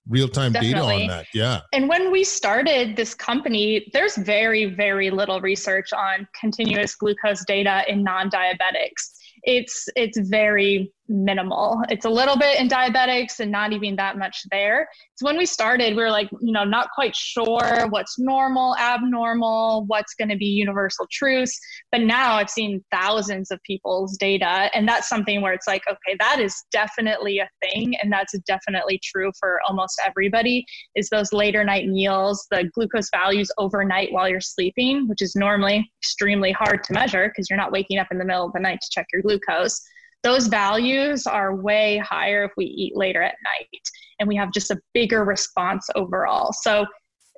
[0.08, 1.26] real time data on that.
[1.32, 1.60] Yeah.
[1.72, 7.84] And when we started this company, there's very, very little research on continuous glucose data
[7.88, 9.12] in non diabetics.
[9.44, 11.82] It's it's very minimal.
[11.88, 14.88] It's a little bit in diabetics and not even that much there.
[15.16, 19.84] So when we started, we were like, you know, not quite sure what's normal, abnormal,
[19.86, 21.58] what's going to be universal truths.
[21.90, 26.16] But now I've seen thousands of people's data, and that's something where it's like, okay,
[26.20, 30.64] that is definitely a thing, and that's definitely true for almost everybody.
[30.96, 35.90] Is those later night meals, the glucose values overnight while you're sleeping, which is normally
[36.00, 38.80] extremely hard to measure because you're not waking up in the middle of the night
[38.80, 39.80] to check your glucose
[40.22, 44.70] those values are way higher if we eat later at night and we have just
[44.70, 46.52] a bigger response overall.
[46.52, 46.86] So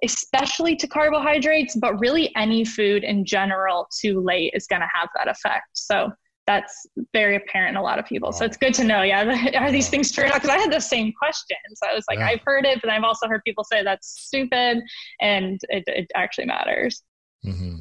[0.02, 5.08] especially to carbohydrates but really any food in general too late is going to have
[5.16, 5.66] that effect.
[5.72, 6.12] So
[6.46, 8.30] that's very apparent in a lot of people.
[8.30, 9.02] So it's good to know.
[9.02, 10.30] Yeah are these things true?
[10.30, 11.56] Because i had the same question.
[11.74, 12.26] So i was like yeah.
[12.26, 14.82] i've heard it but i've also heard people say that's stupid
[15.20, 17.02] and it, it actually matters.
[17.46, 17.76] Mm-hmm.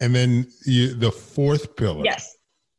[0.00, 2.04] and then you, the fourth pillar.
[2.04, 2.33] Yes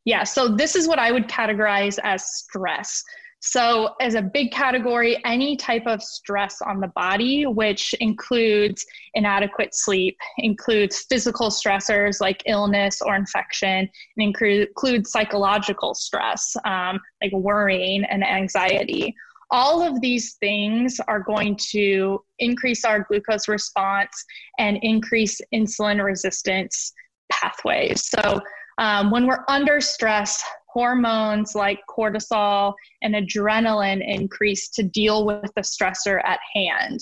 [0.05, 3.03] yeah, so this is what I would categorize as stress.
[3.41, 9.75] So, as a big category, any type of stress on the body, which includes inadequate
[9.75, 13.87] sleep, includes physical stressors like illness or infection,
[14.17, 19.13] and includes psychological stress um, like worrying and anxiety.
[19.51, 24.25] All of these things are going to increase our glucose response
[24.57, 26.91] and increase insulin resistance
[27.31, 28.09] pathways.
[28.09, 28.41] So,
[28.77, 35.61] um, when we're under stress, hormones like cortisol and adrenaline increase to deal with the
[35.61, 36.99] stressor at hand.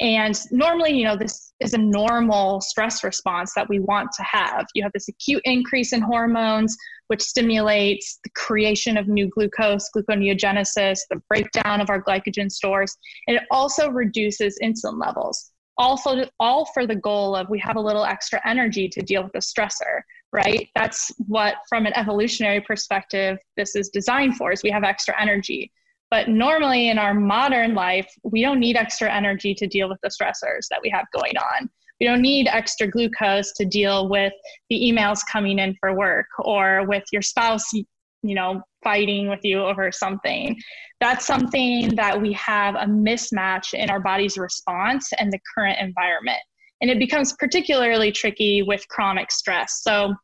[0.00, 4.66] And normally, you know, this is a normal stress response that we want to have.
[4.74, 10.98] You have this acute increase in hormones, which stimulates the creation of new glucose, gluconeogenesis,
[11.08, 12.96] the breakdown of our glycogen stores,
[13.28, 15.52] and it also reduces insulin levels.
[15.78, 19.32] Also, all for the goal of we have a little extra energy to deal with
[19.32, 20.00] the stressor
[20.32, 20.68] right?
[20.74, 25.70] That's what, from an evolutionary perspective, this is designed for, is we have extra energy.
[26.10, 30.10] But normally in our modern life, we don't need extra energy to deal with the
[30.10, 31.70] stressors that we have going on.
[32.00, 34.32] We don't need extra glucose to deal with
[34.68, 37.86] the emails coming in for work or with your spouse, you
[38.22, 40.58] know, fighting with you over something.
[41.00, 46.40] That's something that we have a mismatch in our body's response and the current environment.
[46.82, 49.80] And it becomes particularly tricky with chronic stress.
[49.82, 50.14] So,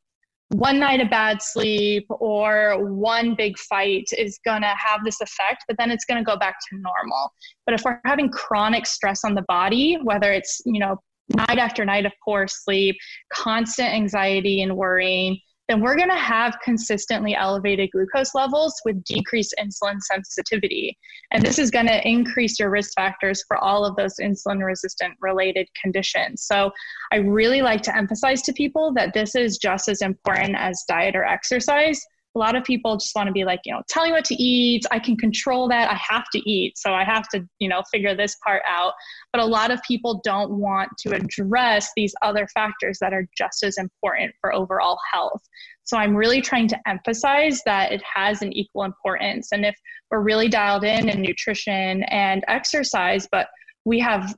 [0.50, 5.64] one night of bad sleep or one big fight is going to have this effect,
[5.68, 7.32] but then it's going to go back to normal.
[7.66, 10.96] But if we're having chronic stress on the body, whether it's, you know,
[11.36, 12.96] night after night of poor sleep,
[13.30, 19.54] constant anxiety and worrying, then we're going to have consistently elevated glucose levels with decreased
[19.60, 20.96] insulin sensitivity.
[21.30, 25.14] And this is going to increase your risk factors for all of those insulin resistant
[25.20, 26.44] related conditions.
[26.44, 26.72] So
[27.12, 31.14] I really like to emphasize to people that this is just as important as diet
[31.14, 32.00] or exercise
[32.38, 34.34] a lot of people just want to be like, you know, tell me what to
[34.40, 34.86] eat.
[34.92, 35.90] I can control that.
[35.90, 36.78] I have to eat.
[36.78, 38.92] So I have to, you know, figure this part out.
[39.32, 43.64] But a lot of people don't want to address these other factors that are just
[43.64, 45.42] as important for overall health.
[45.82, 49.48] So I'm really trying to emphasize that it has an equal importance.
[49.50, 49.74] And if
[50.10, 53.48] we're really dialed in in nutrition and exercise, but
[53.84, 54.36] we have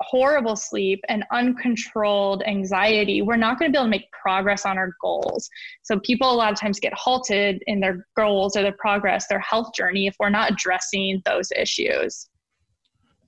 [0.00, 4.78] horrible sleep and uncontrolled anxiety, we're not going to be able to make progress on
[4.78, 5.48] our goals.
[5.82, 9.40] So, people a lot of times get halted in their goals or their progress, their
[9.40, 12.28] health journey, if we're not addressing those issues.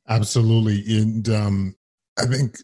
[0.09, 0.83] Absolutely.
[1.01, 1.77] And um,
[2.19, 2.57] I think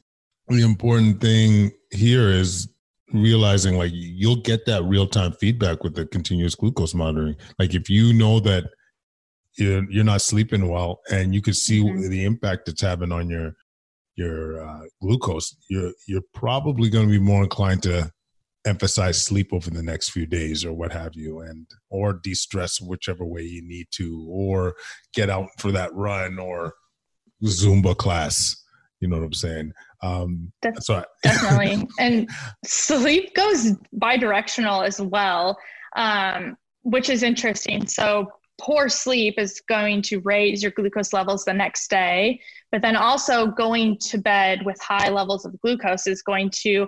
[0.48, 2.68] the important thing here is
[3.12, 7.36] realizing like you'll get that real time feedback with the continuous glucose monitoring.
[7.58, 8.64] Like, if you know that
[9.56, 12.08] you're, you're not sleeping well and you can see mm-hmm.
[12.08, 13.54] the impact it's having on your
[14.16, 18.10] your uh, glucose, you're you're probably going to be more inclined to
[18.66, 23.24] emphasize sleep over the next few days or what have you and or de-stress whichever
[23.24, 24.74] way you need to or
[25.12, 26.72] get out for that run or
[27.44, 28.56] zumba class.
[29.00, 29.72] You know what i'm saying?
[30.02, 31.86] Um so definitely.
[31.98, 32.28] And
[32.64, 35.58] sleep goes bi-directional as well
[35.96, 37.86] um which is interesting.
[37.86, 38.28] So
[38.60, 42.40] poor sleep is going to raise your glucose levels the next day
[42.70, 46.86] but then also going to bed with high levels of glucose is going to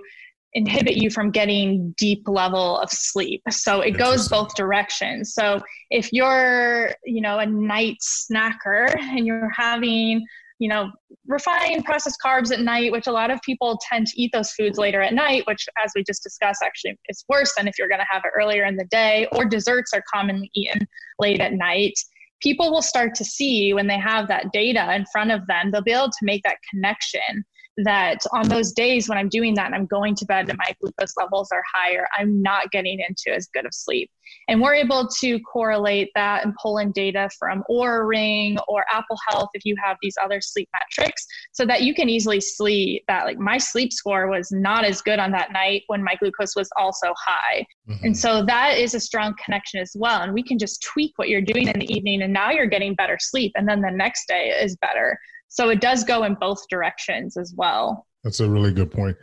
[0.57, 3.43] inhibit you from getting deep level of sleep.
[3.51, 5.35] So it goes both directions.
[5.35, 10.27] So if you're you know a night snacker and you're having
[10.59, 10.91] you know,
[11.27, 14.79] refined processed carbs at night, which a lot of people tend to eat those foods
[14.79, 18.01] later at night, which, as we just discussed, actually is worse than if you're going
[18.01, 20.87] to have it earlier in the day, or desserts are commonly eaten
[21.19, 21.95] late at night.
[22.43, 25.83] People will start to see when they have that data in front of them, they'll
[25.83, 27.45] be able to make that connection
[27.85, 30.75] that on those days when I'm doing that and I'm going to bed and my
[30.81, 34.11] glucose levels are higher, I'm not getting into as good of sleep.
[34.49, 39.17] And we're able to correlate that and pull in data from Oura Ring or Apple
[39.29, 43.25] Health if you have these other sleep metrics so that you can easily see that
[43.25, 46.69] like my sleep score was not as good on that night when my glucose was
[46.77, 47.65] also high.
[47.89, 48.07] Mm-hmm.
[48.07, 50.23] And so that is a strong connection as well.
[50.23, 52.95] And we can just tweak what you're doing in the evening and now you're getting
[52.95, 55.19] better sleep and then the next day is better.
[55.49, 58.07] So it does go in both directions as well.
[58.25, 59.17] That's a really good point.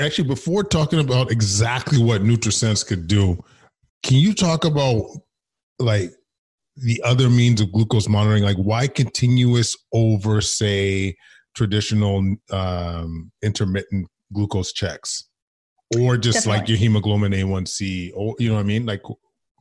[0.00, 3.42] Actually, before talking about exactly what NutriSense could do,
[4.02, 5.04] can you talk about
[5.78, 6.12] like
[6.76, 8.42] the other means of glucose monitoring?
[8.42, 11.16] Like why continuous over, say,
[11.54, 15.28] traditional um, intermittent glucose checks?
[15.96, 16.58] Or just Definitely.
[16.58, 18.84] like your hemoglobin A1C, or you know what I mean?
[18.84, 19.02] Like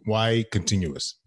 [0.05, 1.19] why continuous?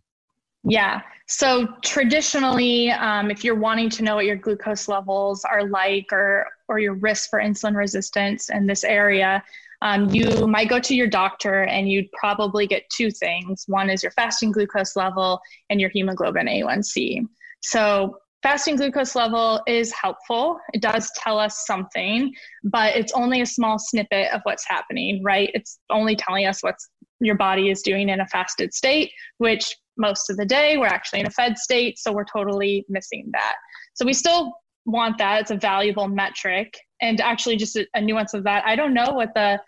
[0.62, 1.01] Yeah.
[1.27, 6.46] So traditionally, um, if you're wanting to know what your glucose levels are like or
[6.68, 9.42] or your risk for insulin resistance in this area,
[9.83, 13.64] um, you might go to your doctor and you'd probably get two things.
[13.66, 17.27] One is your fasting glucose level and your hemoglobin A1C.
[17.61, 20.59] So fasting glucose level is helpful.
[20.75, 25.51] It does tell us something, but it's only a small snippet of what's happening, right?
[25.55, 26.88] It's only telling us what's
[27.20, 31.21] your body is doing in a fasted state, which most of the day we're actually
[31.21, 33.55] in a fed state, so we're totally missing that.
[33.95, 34.55] So we still
[34.87, 35.43] want that.
[35.43, 36.77] It's a valuable metric.
[37.03, 39.61] And actually, just a, a nuance of that, I don't know what the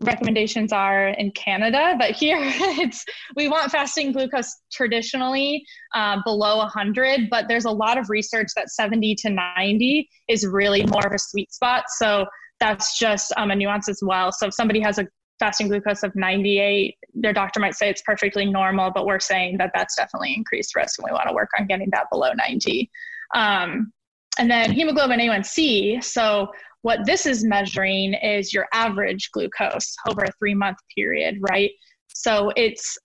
[0.00, 3.04] recommendations are in Canada, but here it's
[3.36, 5.64] we want fasting glucose traditionally
[5.94, 10.84] uh, below 100, but there's a lot of research that 70 to 90 is really
[10.86, 11.84] more of a sweet spot.
[11.88, 12.26] So
[12.60, 14.32] that's just um, a nuance as well.
[14.32, 15.06] So if somebody has a
[15.42, 19.72] fasting glucose of 98, their doctor might say it's perfectly normal, but we're saying that
[19.74, 22.88] that's definitely increased risk and we want to work on getting that below 90.
[23.34, 23.92] Um,
[24.38, 26.04] and then hemoglobin A1C.
[26.04, 26.52] So
[26.82, 31.72] what this is measuring is your average glucose over a three month period, right?
[32.06, 32.96] So it's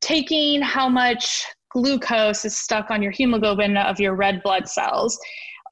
[0.00, 5.16] taking how much glucose is stuck on your hemoglobin of your red blood cells,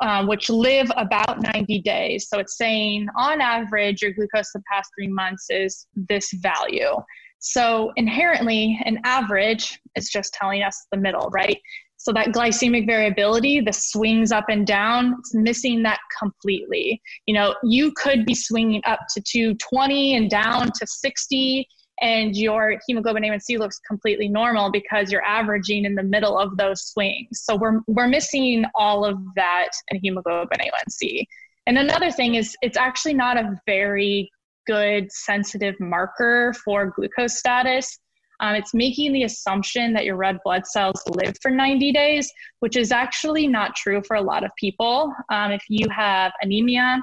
[0.01, 2.28] um, which live about 90 days.
[2.28, 6.96] So it's saying on average, your glucose the past three months is this value.
[7.38, 11.59] So inherently, an average is just telling us the middle, right?
[11.96, 17.01] So that glycemic variability, the swings up and down, it's missing that completely.
[17.26, 21.68] You know, you could be swinging up to 220 and down to 60
[22.01, 26.82] and your hemoglobin A1C looks completely normal because you're averaging in the middle of those
[26.86, 27.28] swings.
[27.42, 31.24] So we're we're missing all of that in hemoglobin A1C.
[31.66, 34.30] And another thing is it's actually not a very
[34.66, 37.98] good sensitive marker for glucose status.
[38.40, 42.76] Um, it's making the assumption that your red blood cells live for 90 days, which
[42.76, 45.12] is actually not true for a lot of people.
[45.30, 47.01] Um, if you have anemia,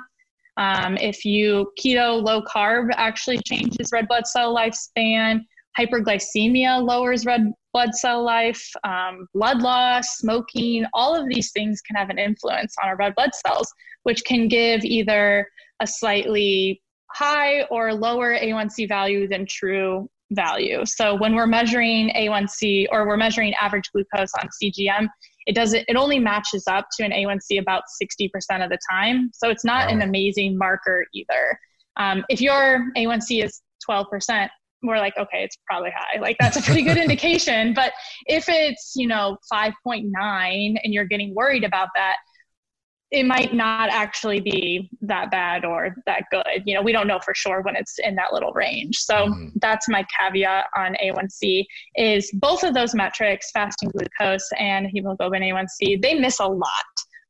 [0.57, 5.41] um, if you keto, low carb actually changes red blood cell lifespan.
[5.79, 8.67] Hyperglycemia lowers red blood cell life.
[8.83, 13.13] Um, blood loss, smoking, all of these things can have an influence on our red
[13.13, 13.71] blood cells,
[14.03, 15.47] which can give either
[15.79, 16.81] a slightly
[17.11, 20.83] high or lower A1C value than true value.
[20.85, 25.07] So when we're measuring A1C or we're measuring average glucose on CGM,
[25.47, 28.29] it doesn't it only matches up to an A1C about 60%
[28.63, 29.31] of the time.
[29.33, 29.93] So it's not wow.
[29.93, 31.59] an amazing marker either.
[31.95, 34.49] Um, if your A1C is 12%,
[34.83, 36.19] we're like, okay, it's probably high.
[36.19, 37.73] Like that's a pretty good indication.
[37.73, 37.93] But
[38.27, 40.05] if it's, you know, 5.9
[40.83, 42.17] and you're getting worried about that,
[43.11, 46.63] it might not actually be that bad or that good.
[46.65, 48.97] You know, we don't know for sure when it's in that little range.
[48.97, 49.47] So mm-hmm.
[49.61, 56.01] that's my caveat on A1C is both of those metrics, fasting glucose and hemoglobin A1C,
[56.01, 56.69] they miss a lot.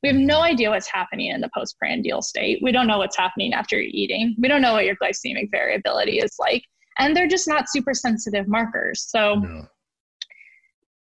[0.02, 2.60] We have no idea what's happening in the postprandial state.
[2.64, 4.36] We don't know what's happening after you're eating.
[4.40, 6.64] We don't know what your glycemic variability is like.
[7.00, 9.06] And they're just not super sensitive markers.
[9.08, 9.68] So no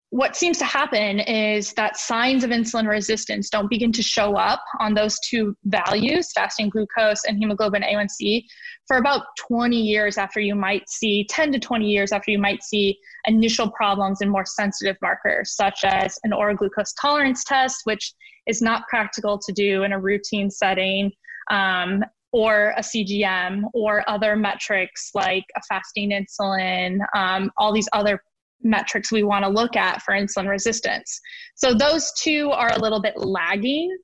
[0.09, 4.63] what seems to happen is that signs of insulin resistance don't begin to show up
[4.79, 8.43] on those two values, fasting glucose and hemoglobin A1C,
[8.87, 12.63] for about 20 years after you might see, 10 to 20 years after you might
[12.63, 18.13] see initial problems in more sensitive markers, such as an oral glucose tolerance test, which
[18.47, 21.11] is not practical to do in a routine setting.
[21.51, 22.03] Um,
[22.33, 28.21] or a CGM or other metrics like a fasting insulin, um, all these other
[28.61, 31.19] metrics we want to look at for insulin resistance.
[31.55, 33.95] So those two are a little bit lagging.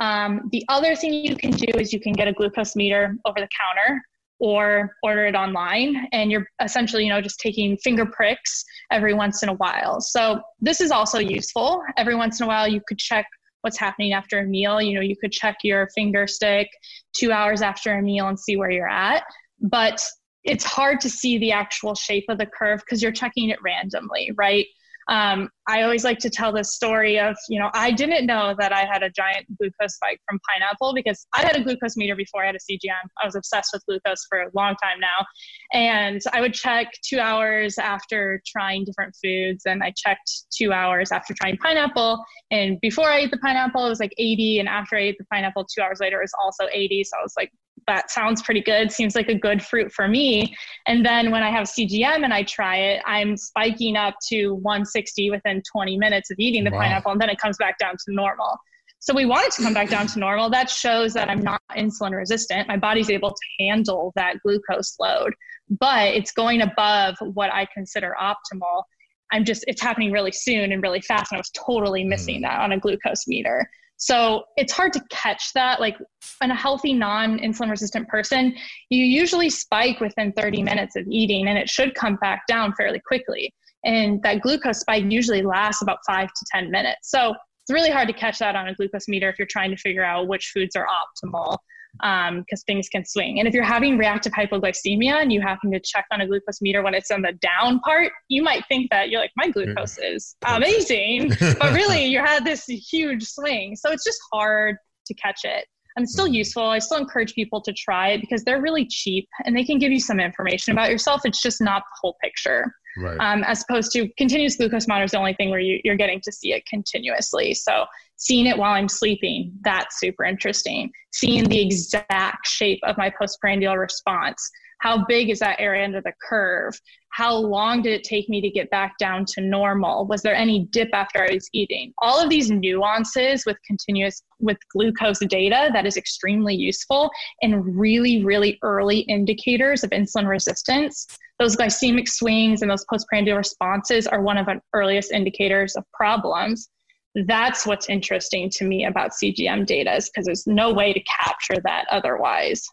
[0.00, 3.40] Um, the other thing you can do is you can get a glucose meter over
[3.40, 4.00] the counter
[4.40, 9.42] or order it online and you're essentially you know just taking finger pricks every once
[9.42, 12.98] in a while so this is also useful every once in a while you could
[12.98, 13.26] check
[13.62, 16.68] what's happening after a meal you know you could check your finger stick
[17.12, 19.24] two hours after a meal and see where you're at
[19.60, 20.00] but
[20.48, 24.32] it's hard to see the actual shape of the curve because you're checking it randomly,
[24.36, 24.66] right?
[25.08, 28.72] Um, I always like to tell this story of, you know, I didn't know that
[28.72, 32.42] I had a giant glucose spike from pineapple because I had a glucose meter before
[32.42, 33.08] I had a CGM.
[33.22, 35.24] I was obsessed with glucose for a long time now.
[35.72, 39.64] And I would check two hours after trying different foods.
[39.66, 42.22] And I checked two hours after trying pineapple.
[42.50, 44.60] And before I ate the pineapple, it was like 80.
[44.60, 47.04] And after I ate the pineapple, two hours later, it was also 80.
[47.04, 47.50] So I was like,
[47.88, 50.54] that sounds pretty good, seems like a good fruit for me.
[50.86, 55.30] And then when I have CGM and I try it, I'm spiking up to 160
[55.30, 56.78] within 20 minutes of eating the wow.
[56.78, 58.56] pineapple, and then it comes back down to normal.
[59.00, 60.50] So we want it to come back down to normal.
[60.50, 62.68] That shows that I'm not insulin resistant.
[62.68, 65.34] My body's able to handle that glucose load,
[65.70, 68.82] but it's going above what I consider optimal.
[69.30, 71.30] I'm just, it's happening really soon and really fast.
[71.30, 72.42] And I was totally missing mm.
[72.42, 73.68] that on a glucose meter.
[73.98, 75.80] So it's hard to catch that.
[75.80, 75.96] Like
[76.42, 78.54] in a healthy, non insulin resistant person,
[78.90, 83.00] you usually spike within 30 minutes of eating and it should come back down fairly
[83.06, 83.52] quickly.
[83.84, 87.10] And that glucose spike usually lasts about five to 10 minutes.
[87.10, 89.76] So it's really hard to catch that on a glucose meter if you're trying to
[89.76, 91.58] figure out which foods are optimal
[91.94, 93.38] because um, things can swing.
[93.38, 96.82] And if you're having reactive hypoglycemia and you happen to check on a glucose meter
[96.82, 100.36] when it's on the down part, you might think that you're like, my glucose is
[100.46, 103.74] amazing, but really you had this huge swing.
[103.76, 104.76] So it's just hard
[105.06, 105.66] to catch it.
[105.96, 106.34] I'm still mm-hmm.
[106.34, 106.62] useful.
[106.62, 109.90] I still encourage people to try it because they're really cheap and they can give
[109.90, 111.22] you some information about yourself.
[111.24, 112.72] It's just not the whole picture.
[112.96, 113.18] Right.
[113.18, 116.20] Um, as opposed to continuous glucose monitor is the only thing where you, you're getting
[116.22, 117.54] to see it continuously.
[117.54, 117.84] So
[118.18, 120.90] seeing it while I'm sleeping, that's super interesting.
[121.12, 124.50] Seeing the exact shape of my postprandial response.
[124.80, 126.78] How big is that area under the curve?
[127.10, 130.06] How long did it take me to get back down to normal?
[130.06, 131.92] Was there any dip after I was eating?
[132.00, 137.10] All of these nuances with continuous with glucose data that is extremely useful
[137.42, 141.06] and really, really early indicators of insulin resistance.
[141.40, 146.68] Those glycemic swings and those postprandial responses are one of the earliest indicators of problems
[147.14, 151.60] that's what's interesting to me about CGM data is because there's no way to capture
[151.64, 152.66] that otherwise.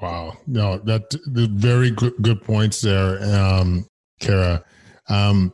[0.00, 0.36] Wow.
[0.46, 3.86] No, that the very good, good points there, um,
[4.20, 4.64] Kara.
[5.08, 5.52] Um,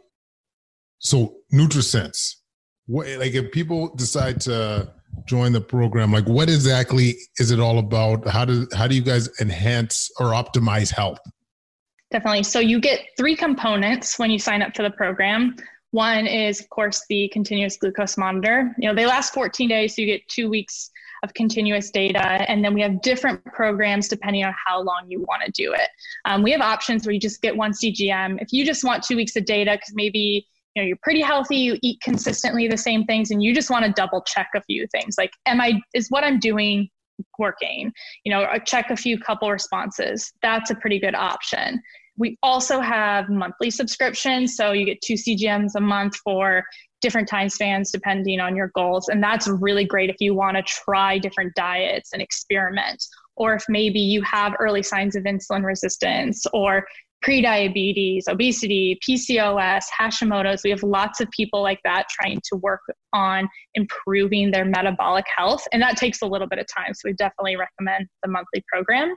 [0.99, 2.37] so NutriSense,
[2.87, 4.93] what, like if people decide to
[5.27, 8.27] join the program, like what exactly is it all about?
[8.27, 11.19] How do, how do you guys enhance or optimize health?
[12.11, 12.45] Definitely.
[12.45, 15.57] So you get three components when you sign up for the program.
[15.91, 18.75] One is, of course, the continuous glucose monitor.
[18.79, 20.91] You know, they last 14 days, so you get two weeks
[21.23, 22.23] of continuous data.
[22.23, 25.89] And then we have different programs depending on how long you want to do it.
[26.25, 28.41] Um, we have options where you just get one CGM.
[28.41, 31.57] If you just want two weeks of data, because maybe you know you're pretty healthy,
[31.57, 34.87] you eat consistently the same things, and you just want to double check a few
[34.89, 35.17] things.
[35.19, 36.89] Like, am I is what I'm doing
[37.39, 37.93] working?
[38.25, 40.33] You know, check a few couple responses.
[40.43, 41.83] That's a pretty good option.
[42.19, 44.57] We also have monthly subscriptions.
[44.57, 46.65] So you get two CGMs a month for
[47.01, 49.09] different time spans depending on your goals.
[49.09, 53.03] And that's really great if you want to try different diets and experiment,
[53.37, 56.85] or if maybe you have early signs of insulin resistance or
[57.25, 60.63] prediabetes, obesity, PCOS, Hashimoto's.
[60.63, 62.81] We have lots of people like that trying to work
[63.13, 65.67] on improving their metabolic health.
[65.73, 66.95] And that takes a little bit of time.
[66.95, 69.17] So we definitely recommend the monthly program.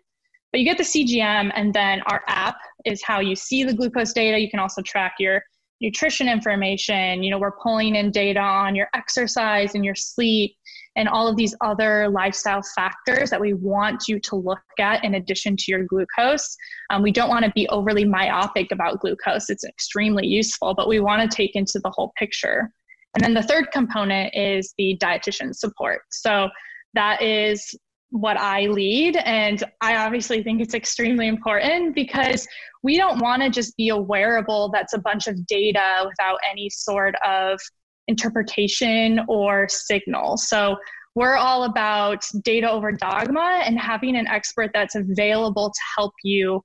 [0.52, 4.14] But you get the CGM, and then our app is how you see the glucose
[4.14, 4.38] data.
[4.38, 5.42] You can also track your
[5.80, 7.24] nutrition information.
[7.24, 10.56] You know, we're pulling in data on your exercise and your sleep
[10.96, 15.16] and all of these other lifestyle factors that we want you to look at in
[15.16, 16.56] addition to your glucose.
[16.90, 21.00] Um, we don't want to be overly myopic about glucose, it's extremely useful, but we
[21.00, 22.72] want to take into the whole picture.
[23.16, 26.02] And then the third component is the dietitian support.
[26.12, 26.50] So
[26.94, 27.74] that is
[28.12, 29.16] what I lead.
[29.18, 32.48] And I obviously think it's extremely important because
[32.84, 36.70] we don't want to just be a wearable that's a bunch of data without any
[36.70, 37.60] sort of
[38.08, 40.38] interpretation or signal.
[40.38, 40.76] So
[41.16, 46.64] we're all about data over dogma and having an expert that's available to help you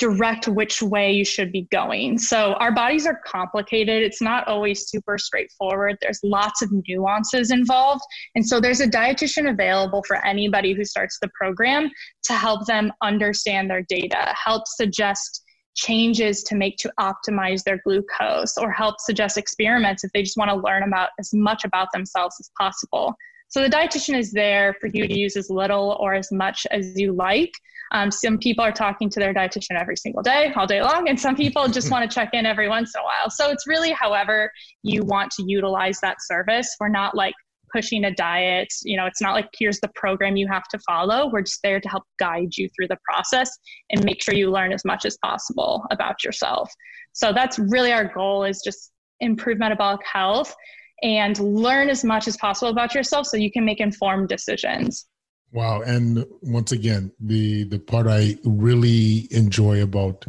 [0.00, 2.18] direct which way you should be going.
[2.18, 4.02] So our bodies are complicated.
[4.02, 5.98] It's not always super straightforward.
[6.00, 8.00] There's lots of nuances involved.
[8.34, 11.90] And so there's a dietitian available for anybody who starts the program
[12.24, 15.44] to help them understand their data, help suggest
[15.76, 20.50] changes to make to optimize their glucose or help suggest experiments if they just want
[20.50, 23.14] to learn about as much about themselves as possible.
[23.50, 26.98] So the dietitian is there for you to use as little or as much as
[26.98, 27.52] you like.
[27.92, 31.18] Um, some people are talking to their dietitian every single day, all day long, and
[31.18, 33.28] some people just want to check in every once in a while.
[33.28, 34.52] So it's really however
[34.84, 36.76] you want to utilize that service.
[36.78, 37.34] We're not like
[37.72, 38.68] pushing a diet.
[38.84, 41.28] You know, it's not like here's the program you have to follow.
[41.32, 43.50] We're just there to help guide you through the process
[43.90, 46.70] and make sure you learn as much as possible about yourself.
[47.12, 50.54] So that's really our goal is just improve metabolic health
[51.02, 55.06] and learn as much as possible about yourself so you can make informed decisions.
[55.52, 55.82] Wow.
[55.82, 60.24] And once again, the the part I really enjoy about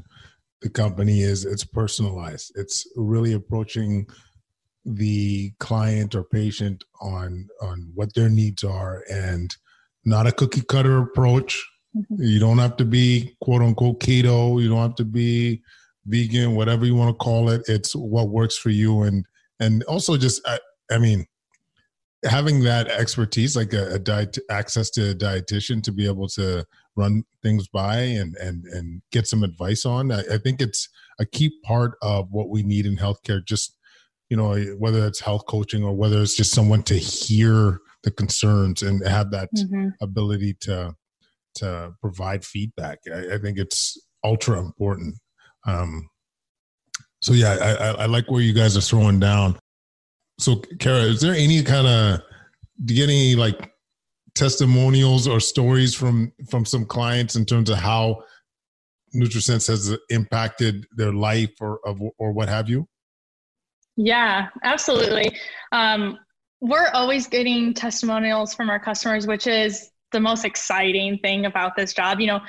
[0.61, 2.53] the company is it's personalized.
[2.55, 4.07] It's really approaching
[4.83, 9.55] the client or patient on on what their needs are and
[10.05, 11.63] not a cookie cutter approach.
[11.95, 12.23] Mm-hmm.
[12.23, 15.61] You don't have to be quote unquote keto, you don't have to be
[16.05, 17.61] vegan, whatever you want to call it.
[17.67, 19.23] It's what works for you and
[19.61, 20.59] and also just I,
[20.91, 21.25] I mean
[22.25, 26.65] having that expertise like a, a diet access to a dietitian to be able to
[26.95, 30.89] run things by and and and get some advice on I, I, think it's
[31.19, 33.45] a key part of what we need in healthcare.
[33.45, 33.77] Just
[34.29, 38.81] you know whether it's health coaching or whether it's just someone to hear the concerns
[38.81, 39.89] and have that mm-hmm.
[40.01, 40.95] ability to
[41.55, 42.99] to provide feedback.
[43.13, 45.15] I, I, think it's ultra important.
[45.65, 46.09] Um
[47.21, 49.57] so yeah I, I like where you guys are throwing down
[50.41, 52.21] so, Kara, is there any kind of
[52.83, 53.71] do you get any like
[54.33, 58.23] testimonials or stories from from some clients in terms of how
[59.15, 61.79] NutriSense has impacted their life or
[62.17, 62.87] or what have you?
[63.97, 65.37] Yeah, absolutely.
[65.71, 66.17] Um,
[66.59, 71.93] we're always getting testimonials from our customers, which is the most exciting thing about this
[71.93, 72.19] job.
[72.19, 72.39] You know,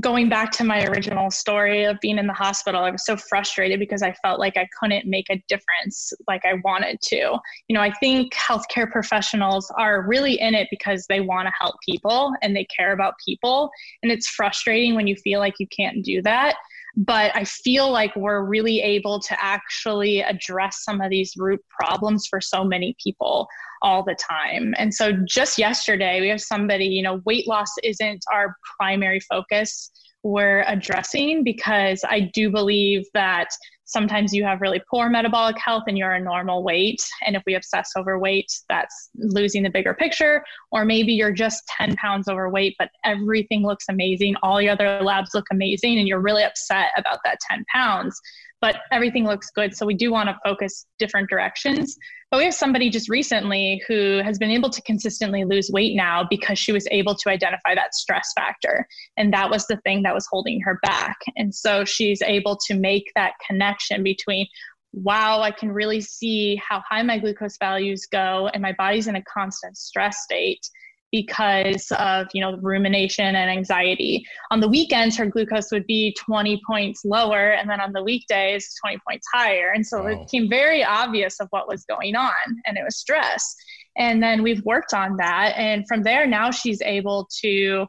[0.00, 3.80] going back to my original story of being in the hospital, I was so frustrated
[3.80, 7.38] because I felt like I couldn't make a difference like I wanted to.
[7.68, 11.76] You know, I think healthcare professionals are really in it because they want to help
[11.86, 13.70] people and they care about people.
[14.02, 16.56] And it's frustrating when you feel like you can't do that.
[16.98, 22.26] But I feel like we're really able to actually address some of these root problems
[22.28, 23.46] for so many people
[23.82, 24.74] all the time.
[24.76, 29.90] And so just yesterday, we have somebody, you know, weight loss isn't our primary focus
[30.22, 33.48] we're addressing because I do believe that
[33.88, 37.02] sometimes you have really poor metabolic health and you're a normal weight.
[37.26, 40.44] And if we obsess over weight, that's losing the bigger picture.
[40.70, 44.36] Or maybe you're just 10 pounds overweight, but everything looks amazing.
[44.42, 48.20] All your other labs look amazing, and you're really upset about that 10 pounds
[48.60, 49.74] but everything looks good.
[49.76, 51.96] So we do want to focus different directions.
[52.30, 56.26] But we have somebody just recently who has been able to consistently lose weight now
[56.28, 58.86] because she was able to identify that stress factor.
[59.16, 61.16] And that was the thing that was holding her back.
[61.36, 64.46] And so she's able to make that connection between,
[64.92, 69.16] wow, I can really see how high my glucose values go, and my body's in
[69.16, 70.68] a constant stress state
[71.10, 74.24] because of you know rumination and anxiety.
[74.50, 78.74] On the weekends her glucose would be 20 points lower and then on the weekdays
[78.82, 79.72] 20 points higher.
[79.74, 80.08] And so wow.
[80.08, 82.32] it became very obvious of what was going on
[82.66, 83.54] and it was stress.
[83.96, 87.86] And then we've worked on that and from there now she's able to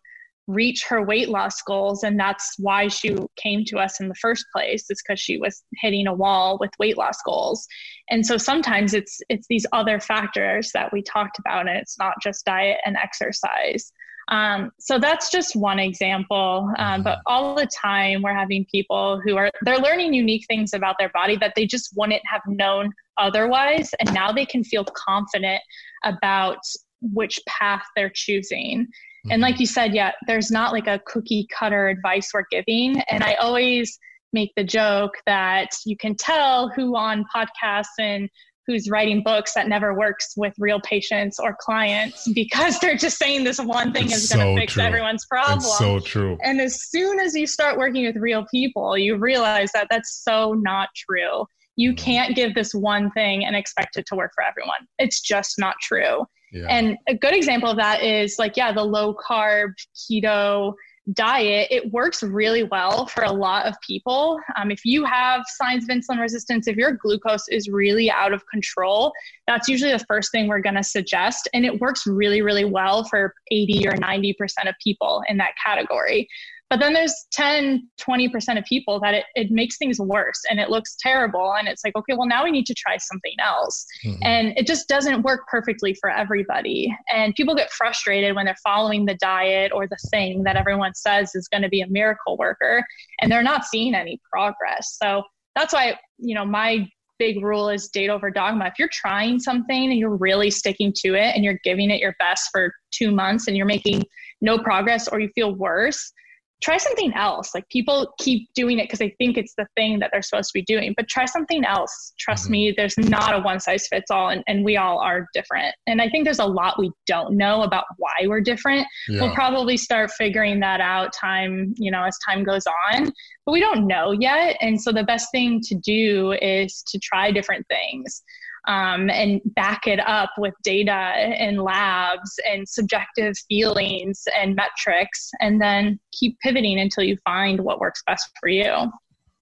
[0.50, 4.46] reach her weight loss goals and that's why she came to us in the first
[4.52, 7.68] place is because she was hitting a wall with weight loss goals.
[8.10, 12.16] And so sometimes it's it's these other factors that we talked about and it's not
[12.24, 13.94] just diet and exercise.
[14.30, 17.34] Um, so that's just one example um, but mm-hmm.
[17.34, 21.36] all the time we're having people who are they're learning unique things about their body
[21.38, 25.60] that they just wouldn't have known otherwise and now they can feel confident
[26.04, 26.60] about
[27.02, 28.88] which path they're choosing
[29.26, 29.32] Mm-hmm.
[29.32, 33.02] And like you said, yeah, there's not like a cookie cutter advice we're giving.
[33.10, 33.98] And I always
[34.32, 38.30] make the joke that you can tell who on podcasts and
[38.70, 43.44] who's writing books that never works with real patients or clients because they're just saying
[43.44, 44.84] this one thing it's is going to so fix true.
[44.84, 45.58] everyone's problem.
[45.58, 46.38] It's so true.
[46.44, 50.54] And as soon as you start working with real people, you realize that that's so
[50.54, 51.46] not true.
[51.76, 52.06] You mm-hmm.
[52.06, 54.88] can't give this one thing and expect it to work for everyone.
[55.00, 56.26] It's just not true.
[56.52, 56.68] Yeah.
[56.70, 60.74] And a good example of that is like, yeah, the low carb keto
[61.14, 64.40] diet, it works really well for a lot of people.
[64.58, 68.46] Um, if you have signs of insulin resistance, if your glucose is really out of
[68.48, 69.12] control,
[69.48, 71.48] that's usually the first thing we're going to suggest.
[71.54, 74.36] And it works really, really well for 80 or 90%
[74.68, 76.28] of people in that category.
[76.70, 80.70] But then there's 10, 20% of people that it, it makes things worse and it
[80.70, 81.56] looks terrible.
[81.58, 83.86] And it's like, okay, well, now we need to try something else.
[84.06, 84.20] Mm-hmm.
[84.22, 86.96] And it just doesn't work perfectly for everybody.
[87.12, 91.34] And people get frustrated when they're following the diet or the thing that everyone says
[91.34, 92.86] is going to be a miracle worker
[93.20, 94.96] and they're not seeing any progress.
[95.02, 95.24] So
[95.56, 98.68] that's why, you know, my big rule is data over dogma.
[98.68, 102.16] If you're trying something and you're really sticking to it and you're giving it your
[102.20, 104.04] best for two months and you're making
[104.40, 106.14] no progress or you feel worse,
[106.62, 107.54] try something else.
[107.54, 110.54] Like people keep doing it because they think it's the thing that they're supposed to
[110.54, 112.14] be doing, but try something else.
[112.20, 112.52] Trust mm-hmm.
[112.52, 115.74] me, there's not a one size fits all, and, and we all are different.
[115.88, 118.86] And I think there's a lot we don't know about why we're different.
[119.08, 119.22] Yeah.
[119.22, 123.12] We'll probably start figuring that out time, you know, as time goes on,
[123.46, 124.58] but we don't know yet.
[124.62, 128.24] And so the best thing to do is to try different things
[128.70, 135.60] um, and back it up with data and labs and subjective feelings and metrics, and
[135.60, 138.72] then keep pivoting until you find what works best for you.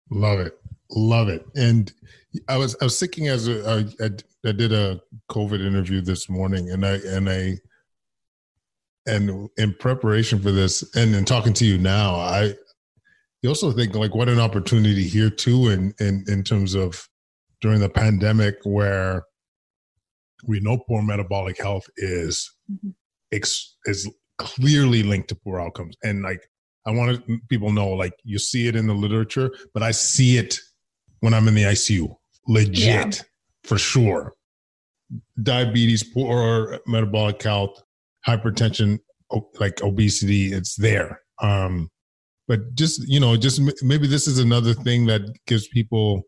[0.10, 0.58] Love it,
[0.90, 1.46] love it.
[1.58, 1.92] And
[2.48, 3.84] I was I was thinking as I,
[4.44, 7.58] did a COVID interview this morning, and I and I
[9.08, 12.54] and in preparation for this, and in talking to you now, I
[13.42, 17.10] you also think like what an opportunity here too, in in in terms of
[17.62, 19.24] during the pandemic where
[20.46, 22.90] we know poor metabolic health is mm-hmm.
[23.32, 26.48] ex- is clearly linked to poor outcomes and like
[26.86, 30.60] i want people know like you see it in the literature but i see it
[31.22, 32.16] when i'm in the icu
[32.48, 33.24] legit yeah.
[33.64, 34.34] for sure
[35.42, 37.82] diabetes poor metabolic health
[38.28, 39.00] hypertension
[39.60, 41.90] like obesity it's there um
[42.48, 46.24] but just you know just maybe this is another thing that gives people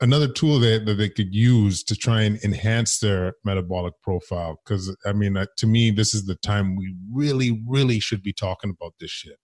[0.00, 4.94] another tool that, that they could use to try and enhance their metabolic profile because
[5.06, 8.70] i mean uh, to me this is the time we really really should be talking
[8.70, 9.36] about this shit.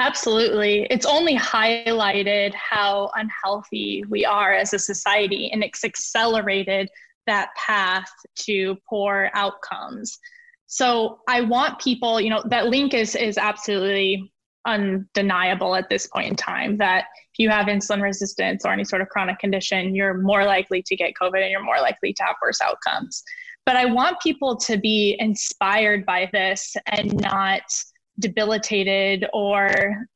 [0.00, 0.86] Absolutely.
[0.90, 6.88] It's only highlighted how unhealthy we are as a society and it's accelerated
[7.26, 8.08] that path
[8.42, 10.18] to poor outcomes.
[10.66, 14.30] So i want people you know that link is is absolutely
[14.66, 17.06] undeniable at this point in time that
[17.38, 21.12] you have insulin resistance or any sort of chronic condition, you're more likely to get
[21.20, 23.22] COVID and you're more likely to have worse outcomes.
[23.64, 27.62] But I want people to be inspired by this and not
[28.18, 30.06] debilitated or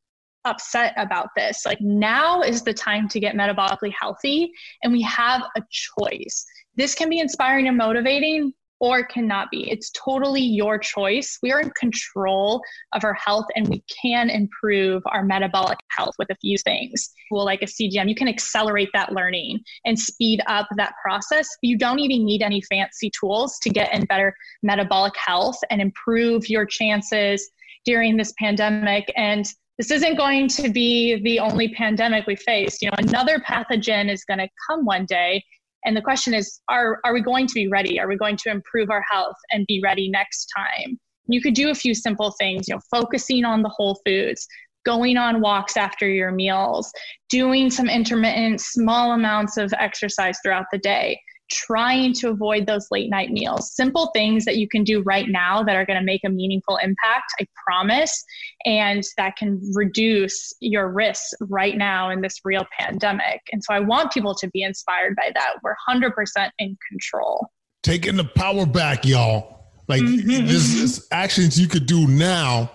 [0.45, 1.65] upset about this.
[1.65, 4.51] Like now is the time to get metabolically healthy,
[4.83, 6.45] and we have a choice.
[6.77, 8.53] This can be inspiring and motivating,
[8.83, 9.71] or cannot be.
[9.71, 11.39] It's totally your choice.
[11.41, 12.61] We are in control
[12.93, 17.11] of our health and we can improve our metabolic health with a few things.
[17.31, 21.49] Well, like a CGM, you can accelerate that learning and speed up that process.
[21.63, 26.51] You don't even need any fancy tools to get in better metabolic health and improve
[26.51, 27.49] your chances
[27.85, 29.13] during this pandemic.
[29.17, 29.47] And
[29.79, 32.83] this isn't going to be the only pandemic we face.
[32.83, 35.45] You know, another pathogen is going to come one day.
[35.85, 37.99] And the question is, are, are we going to be ready?
[37.99, 40.99] Are we going to improve our health and be ready next time?
[41.27, 44.47] You could do a few simple things, you know, focusing on the whole foods,
[44.85, 46.93] going on walks after your meals,
[47.31, 51.21] doing some intermittent small amounts of exercise throughout the day,
[51.53, 53.75] trying to avoid those late night meals.
[53.75, 56.79] Simple things that you can do right now that are going to make a meaningful
[56.79, 58.25] impact, I promise,
[58.65, 63.41] and that can reduce your risks right now in this real pandemic.
[63.53, 65.55] And so I want people to be inspired by that.
[65.63, 67.49] We're 100% in control.
[67.83, 69.71] Taking the power back, y'all.
[69.89, 70.47] Like mm-hmm.
[70.47, 72.71] this is actions you could do now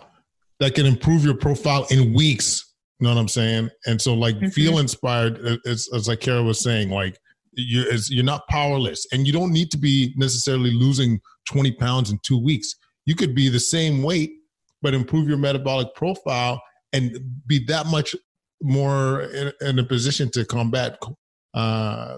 [0.59, 2.73] that can improve your profile in weeks.
[2.99, 3.69] You know what I'm saying?
[3.85, 4.47] And so, like, mm-hmm.
[4.47, 5.59] feel inspired.
[5.65, 7.17] As, as like Kara was saying, like
[7.57, 12.19] you're you're not powerless, and you don't need to be necessarily losing 20 pounds in
[12.23, 12.73] two weeks.
[13.05, 14.31] You could be the same weight,
[14.81, 16.61] but improve your metabolic profile
[16.93, 18.15] and be that much
[18.61, 20.97] more in, in a position to combat
[21.53, 22.17] uh,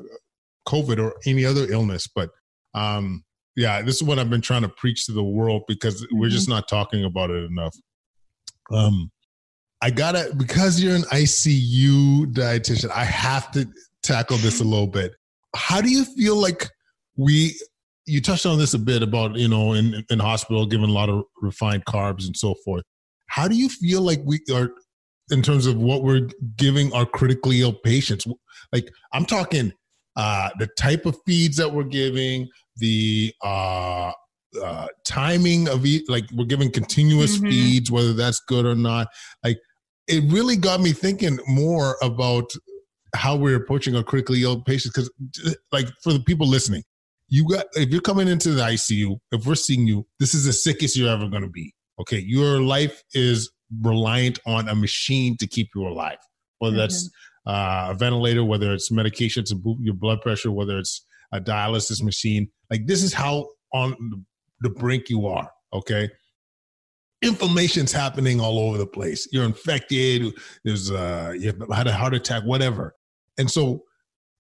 [0.68, 2.08] COVID or any other illness.
[2.08, 2.30] But
[2.74, 3.24] um,
[3.56, 6.20] yeah, this is what I've been trying to preach to the world because mm-hmm.
[6.20, 6.56] we're just mm-hmm.
[6.56, 7.76] not talking about it enough.
[8.72, 9.12] Um,
[9.82, 12.92] I gotta because you're an ICU dietitian.
[12.92, 13.68] I have to
[14.04, 15.14] tackle this a little bit.
[15.56, 16.70] How do you feel like
[17.18, 17.60] we?
[18.06, 21.10] You touched on this a bit about you know in in hospital giving a lot
[21.10, 22.84] of refined carbs and so forth.
[23.28, 24.72] How do you feel like we are
[25.32, 26.28] in terms of what we're
[26.58, 28.26] giving our critically ill patients?
[28.74, 29.74] Like I'm talking
[30.16, 32.48] uh, the type of feeds that we're giving,
[32.78, 34.12] the uh,
[34.62, 37.50] uh, timing of eat, like we're giving continuous mm-hmm.
[37.50, 39.08] feeds, whether that's good or not.
[39.44, 39.60] Like
[40.08, 42.52] it really got me thinking more about
[43.16, 44.94] how we're approaching our critically ill patients.
[44.94, 45.12] Because,
[45.72, 46.84] like, for the people listening,
[47.30, 50.54] you got if you're coming into the ICU, if we're seeing you, this is the
[50.54, 51.74] sickest you're ever going to be.
[52.00, 53.52] Okay, your life is
[53.82, 56.18] reliant on a machine to keep you alive,
[56.60, 56.82] whether mm-hmm.
[56.82, 57.10] that's
[57.46, 62.02] uh, a ventilator, whether it's medication to boost your blood pressure, whether it's a dialysis
[62.04, 62.50] machine.
[62.70, 64.26] Like this is how on
[64.62, 65.50] the brink you are.
[65.74, 66.10] Okay.
[67.22, 69.28] Inflammation's happening all over the place.
[69.32, 70.34] You're infected.
[70.64, 72.96] There's uh, you had a heart attack, whatever.
[73.40, 73.84] And so,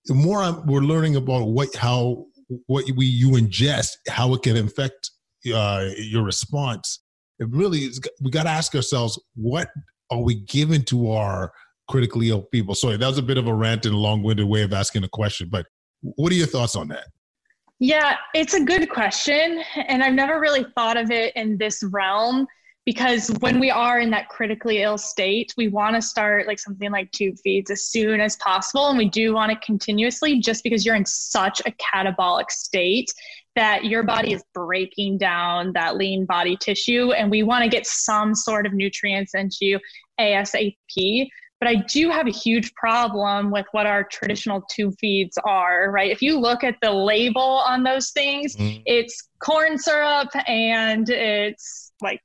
[0.05, 2.25] the more I'm, we're learning about what how
[2.67, 5.11] what we you ingest, how it can affect
[5.53, 7.01] uh, your response.
[7.39, 7.99] It really is.
[8.21, 9.69] We got to ask ourselves, what
[10.11, 11.53] are we giving to our
[11.87, 12.75] critically ill people?
[12.75, 15.09] Sorry, that was a bit of a rant and a long-winded way of asking a
[15.09, 15.65] question, but
[16.01, 17.05] what are your thoughts on that?
[17.79, 19.63] Yeah, it's a good question.
[19.87, 22.45] And I've never really thought of it in this realm
[22.85, 26.91] because when we are in that critically ill state, we want to start like something
[26.91, 28.87] like tube feeds as soon as possible.
[28.87, 33.13] And we do want it continuously just because you're in such a catabolic state
[33.55, 37.11] that your body is breaking down that lean body tissue.
[37.11, 39.79] And we want to get some sort of nutrients into you
[40.19, 41.27] ASAP.
[41.59, 46.09] But I do have a huge problem with what our traditional tube feeds are, right?
[46.09, 48.81] If you look at the label on those things, mm-hmm.
[48.85, 52.21] it's corn syrup and it's like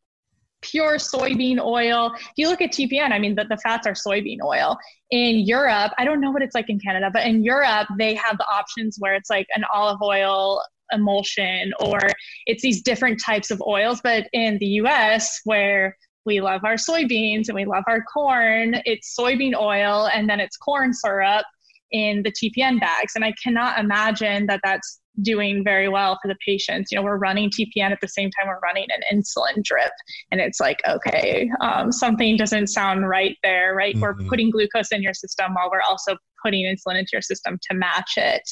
[0.70, 2.12] pure soybean oil.
[2.14, 4.78] If you look at TPN, I mean, the, the fats are soybean oil.
[5.10, 8.38] In Europe, I don't know what it's like in Canada, but in Europe, they have
[8.38, 10.62] the options where it's like an olive oil
[10.92, 11.98] emulsion or
[12.46, 14.00] it's these different types of oils.
[14.02, 18.76] But in the US, where we love our soybeans and we love our corn.
[18.84, 21.44] It's soybean oil and then it's corn syrup
[21.92, 23.12] in the TPN bags.
[23.14, 26.90] And I cannot imagine that that's doing very well for the patients.
[26.90, 29.92] You know, we're running TPN at the same time we're running an insulin drip.
[30.30, 33.94] And it's like, okay, um, something doesn't sound right there, right?
[33.94, 34.02] Mm-hmm.
[34.02, 37.76] We're putting glucose in your system while we're also putting insulin into your system to
[37.76, 38.42] match it.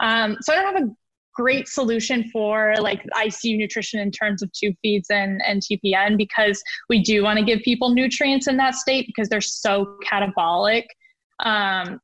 [0.00, 0.88] Um, so I don't have a
[1.34, 6.62] great solution for like ICU nutrition in terms of tube feeds and, and TPN because
[6.88, 10.84] we do want to give people nutrients in that state because they're so catabolic.
[11.40, 12.00] Um,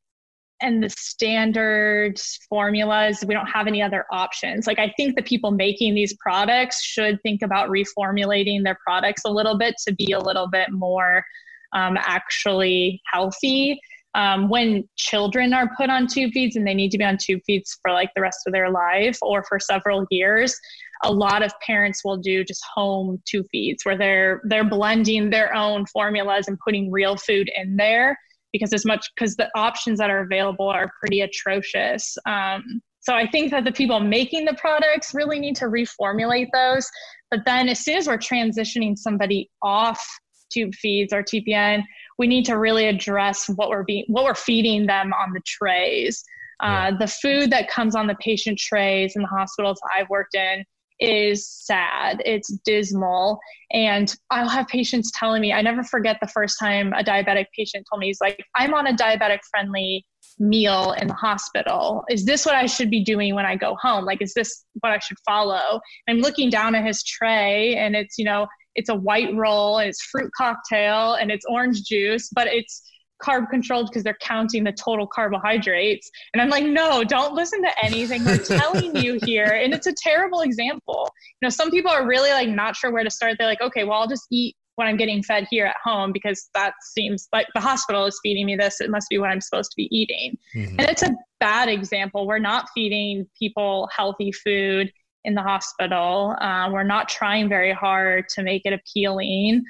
[0.62, 4.66] and the standard formulas, we don't have any other options.
[4.66, 9.30] Like, I think the people making these products should think about reformulating their products a
[9.30, 11.24] little bit to be a little bit more
[11.72, 13.80] um, actually healthy
[14.14, 17.40] um, when children are put on tube feeds and they need to be on tube
[17.46, 20.58] feeds for like the rest of their life or for several years
[21.04, 25.54] a lot of parents will do just home tube feeds where they're they're blending their
[25.54, 28.18] own formulas and putting real food in there
[28.52, 32.16] because as much because the options that are available are pretty atrocious.
[32.26, 36.88] Um, so i think that the people making the products really need to reformulate those.
[37.30, 40.04] But then as soon as we're transitioning somebody off
[40.52, 41.82] tube feeds or tpn
[42.18, 46.22] we need to really address what we're being what we're feeding them on the trays.
[46.60, 50.62] Uh, the food that comes on the patient trays in the hospitals I've worked in
[51.00, 52.22] is sad.
[52.24, 53.38] It's dismal.
[53.72, 57.86] And I'll have patients telling me, I never forget the first time a diabetic patient
[57.90, 60.04] told me, he's like, I'm on a diabetic friendly
[60.38, 62.04] meal in the hospital.
[62.10, 64.04] Is this what I should be doing when I go home?
[64.04, 65.80] Like, is this what I should follow?
[66.08, 69.88] I'm looking down at his tray and it's, you know, it's a white roll and
[69.88, 72.82] it's fruit cocktail and it's orange juice, but it's
[73.22, 76.10] carb controlled because they're counting the total carbohydrates.
[76.32, 79.46] And I'm like, no, don't listen to anything they're telling you here.
[79.46, 81.08] And it's a terrible example.
[81.40, 83.36] You know, some people are really like not sure where to start.
[83.38, 86.48] They're like, okay, well, I'll just eat what I'm getting fed here at home because
[86.54, 88.80] that seems like the hospital is feeding me this.
[88.80, 90.38] It must be what I'm supposed to be eating.
[90.56, 90.80] Mm-hmm.
[90.80, 92.26] And it's a bad example.
[92.26, 94.90] We're not feeding people healthy food
[95.24, 96.34] in the hospital.
[96.40, 99.62] Uh, we're not trying very hard to make it appealing.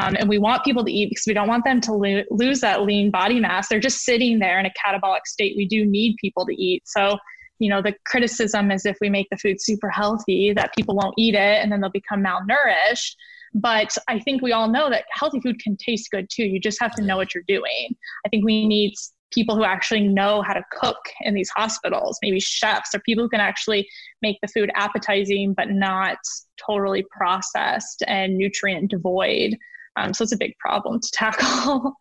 [0.00, 2.60] Um, and we want people to eat because we don't want them to lo- lose
[2.60, 3.68] that lean body mass.
[3.68, 5.56] They're just sitting there in a catabolic state.
[5.56, 6.82] We do need people to eat.
[6.86, 7.18] So,
[7.58, 11.14] you know, the criticism is if we make the food super healthy, that people won't
[11.16, 13.14] eat it and then they'll become malnourished.
[13.54, 16.44] But I think we all know that healthy food can taste good too.
[16.44, 17.94] You just have to know what you're doing.
[18.26, 18.94] I think we need
[19.32, 23.28] people who actually know how to cook in these hospitals, maybe chefs or people who
[23.28, 23.88] can actually
[24.22, 26.18] make the food appetizing but not
[26.64, 29.56] totally processed and nutrient devoid.
[29.96, 31.94] Um, so it's a big problem to tackle.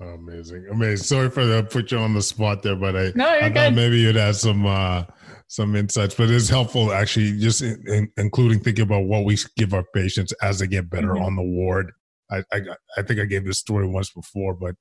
[0.00, 1.04] Oh, amazing, amazing.
[1.04, 3.98] Sorry for the put you on the spot there, but I, no, I thought maybe
[3.98, 5.04] you'd have some uh,
[5.48, 6.14] some insights.
[6.14, 10.32] But it's helpful actually, just in, in, including thinking about what we give our patients
[10.42, 11.24] as they get better mm-hmm.
[11.24, 11.92] on the ward.
[12.30, 12.60] I, I
[12.96, 14.74] I think I gave this story once before, but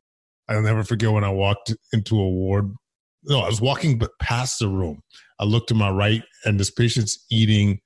[0.48, 2.72] I'll never forget when I walked into a ward.
[3.24, 5.02] No, I was walking past the room.
[5.40, 7.80] I looked to my right, and this patient's eating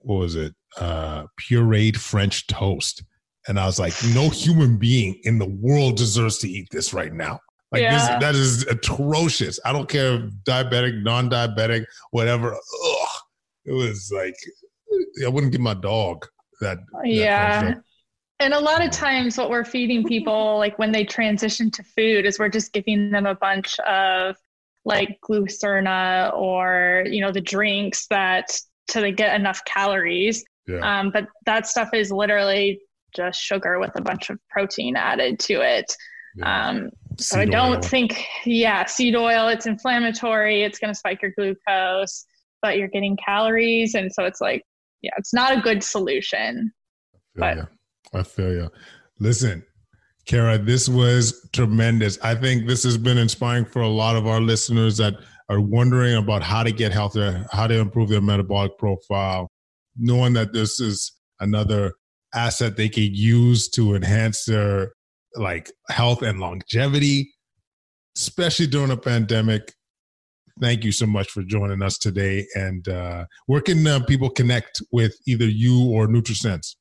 [0.00, 0.54] what was it?
[0.78, 3.02] Uh, pureed French toast
[3.48, 7.12] and I was like, no human being in the world deserves to eat this right
[7.12, 7.40] now.
[7.72, 8.18] Like yeah.
[8.18, 9.58] this, that is atrocious.
[9.64, 12.52] I don't care if diabetic, non-diabetic, whatever.
[12.52, 13.08] Ugh.
[13.66, 14.34] It was like
[15.24, 16.26] I wouldn't give my dog
[16.60, 16.78] that.
[16.92, 17.74] that yeah.
[18.40, 22.26] And a lot of times, what we're feeding people, like when they transition to food,
[22.26, 24.36] is we're just giving them a bunch of
[24.86, 30.44] like glucerna or you know the drinks that to get enough calories.
[30.66, 31.00] Yeah.
[31.00, 32.80] Um, but that stuff is literally
[33.14, 35.94] just sugar with a bunch of protein added to it.
[36.36, 36.68] Yeah.
[36.68, 37.82] Um, so I don't oil.
[37.82, 42.24] think, yeah, seed oil, it's inflammatory, it's going to spike your glucose,
[42.62, 43.94] but you're getting calories.
[43.94, 44.62] And so it's like,
[45.02, 46.72] yeah, it's not a good solution.
[47.36, 47.66] I but you.
[48.14, 48.70] I feel you.
[49.18, 49.64] Listen,
[50.26, 52.18] Kara, this was tremendous.
[52.22, 55.14] I think this has been inspiring for a lot of our listeners that
[55.48, 59.50] are wondering about how to get healthier, how to improve their metabolic profile,
[59.96, 61.94] knowing that this is another
[62.34, 64.92] asset they could use to enhance their
[65.36, 67.32] like health and longevity,
[68.16, 69.72] especially during a pandemic.
[70.60, 72.46] Thank you so much for joining us today.
[72.54, 76.74] And uh, where can uh, people connect with either you or NutriSense?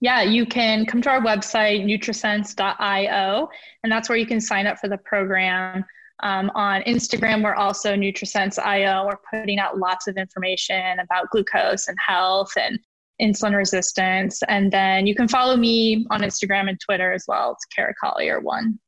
[0.00, 3.48] Yeah, you can come to our website, nutrisense.io,
[3.82, 5.84] and that's where you can sign up for the program.
[6.22, 9.06] Um, on Instagram, we're also NutriSense.io.
[9.06, 12.78] We're putting out lots of information about glucose and health and
[13.24, 14.42] insulin resistance.
[14.48, 17.52] And then you can follow me on Instagram and Twitter as well.
[17.52, 18.78] It's Kara Collier one.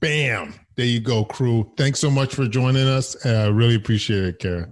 [0.00, 0.54] Bam.
[0.76, 1.72] There you go, crew.
[1.76, 3.16] Thanks so much for joining us.
[3.24, 4.68] I uh, really appreciate it, Kara.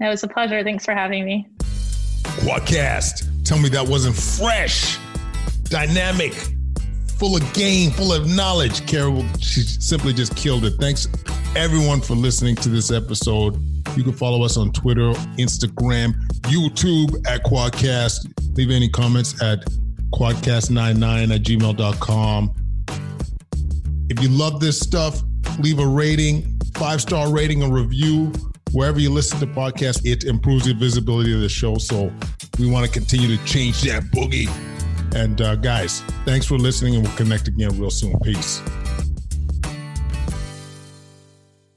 [0.00, 0.62] It was a pleasure.
[0.62, 1.46] Thanks for having me.
[2.40, 3.44] Kwadcast.
[3.44, 4.98] Tell me that wasn't fresh,
[5.64, 6.32] dynamic,
[7.18, 8.86] full of game, full of knowledge.
[8.86, 10.74] Kara, she simply just killed it.
[10.78, 11.08] Thanks
[11.56, 13.56] everyone for listening to this episode.
[13.96, 18.56] You can follow us on Twitter, Instagram, YouTube at Kwadcast.
[18.56, 19.60] Leave any comments at
[20.12, 22.54] kwadcast99 at gmail.com.
[24.08, 25.22] If you love this stuff,
[25.58, 28.32] leave a rating, five star rating, a review.
[28.72, 31.76] Wherever you listen to podcasts, it improves the visibility of the show.
[31.76, 32.12] So
[32.58, 34.50] we want to continue to change that boogie.
[35.16, 38.18] And uh, guys, thanks for listening, and we'll connect again real soon.
[38.20, 38.60] Peace.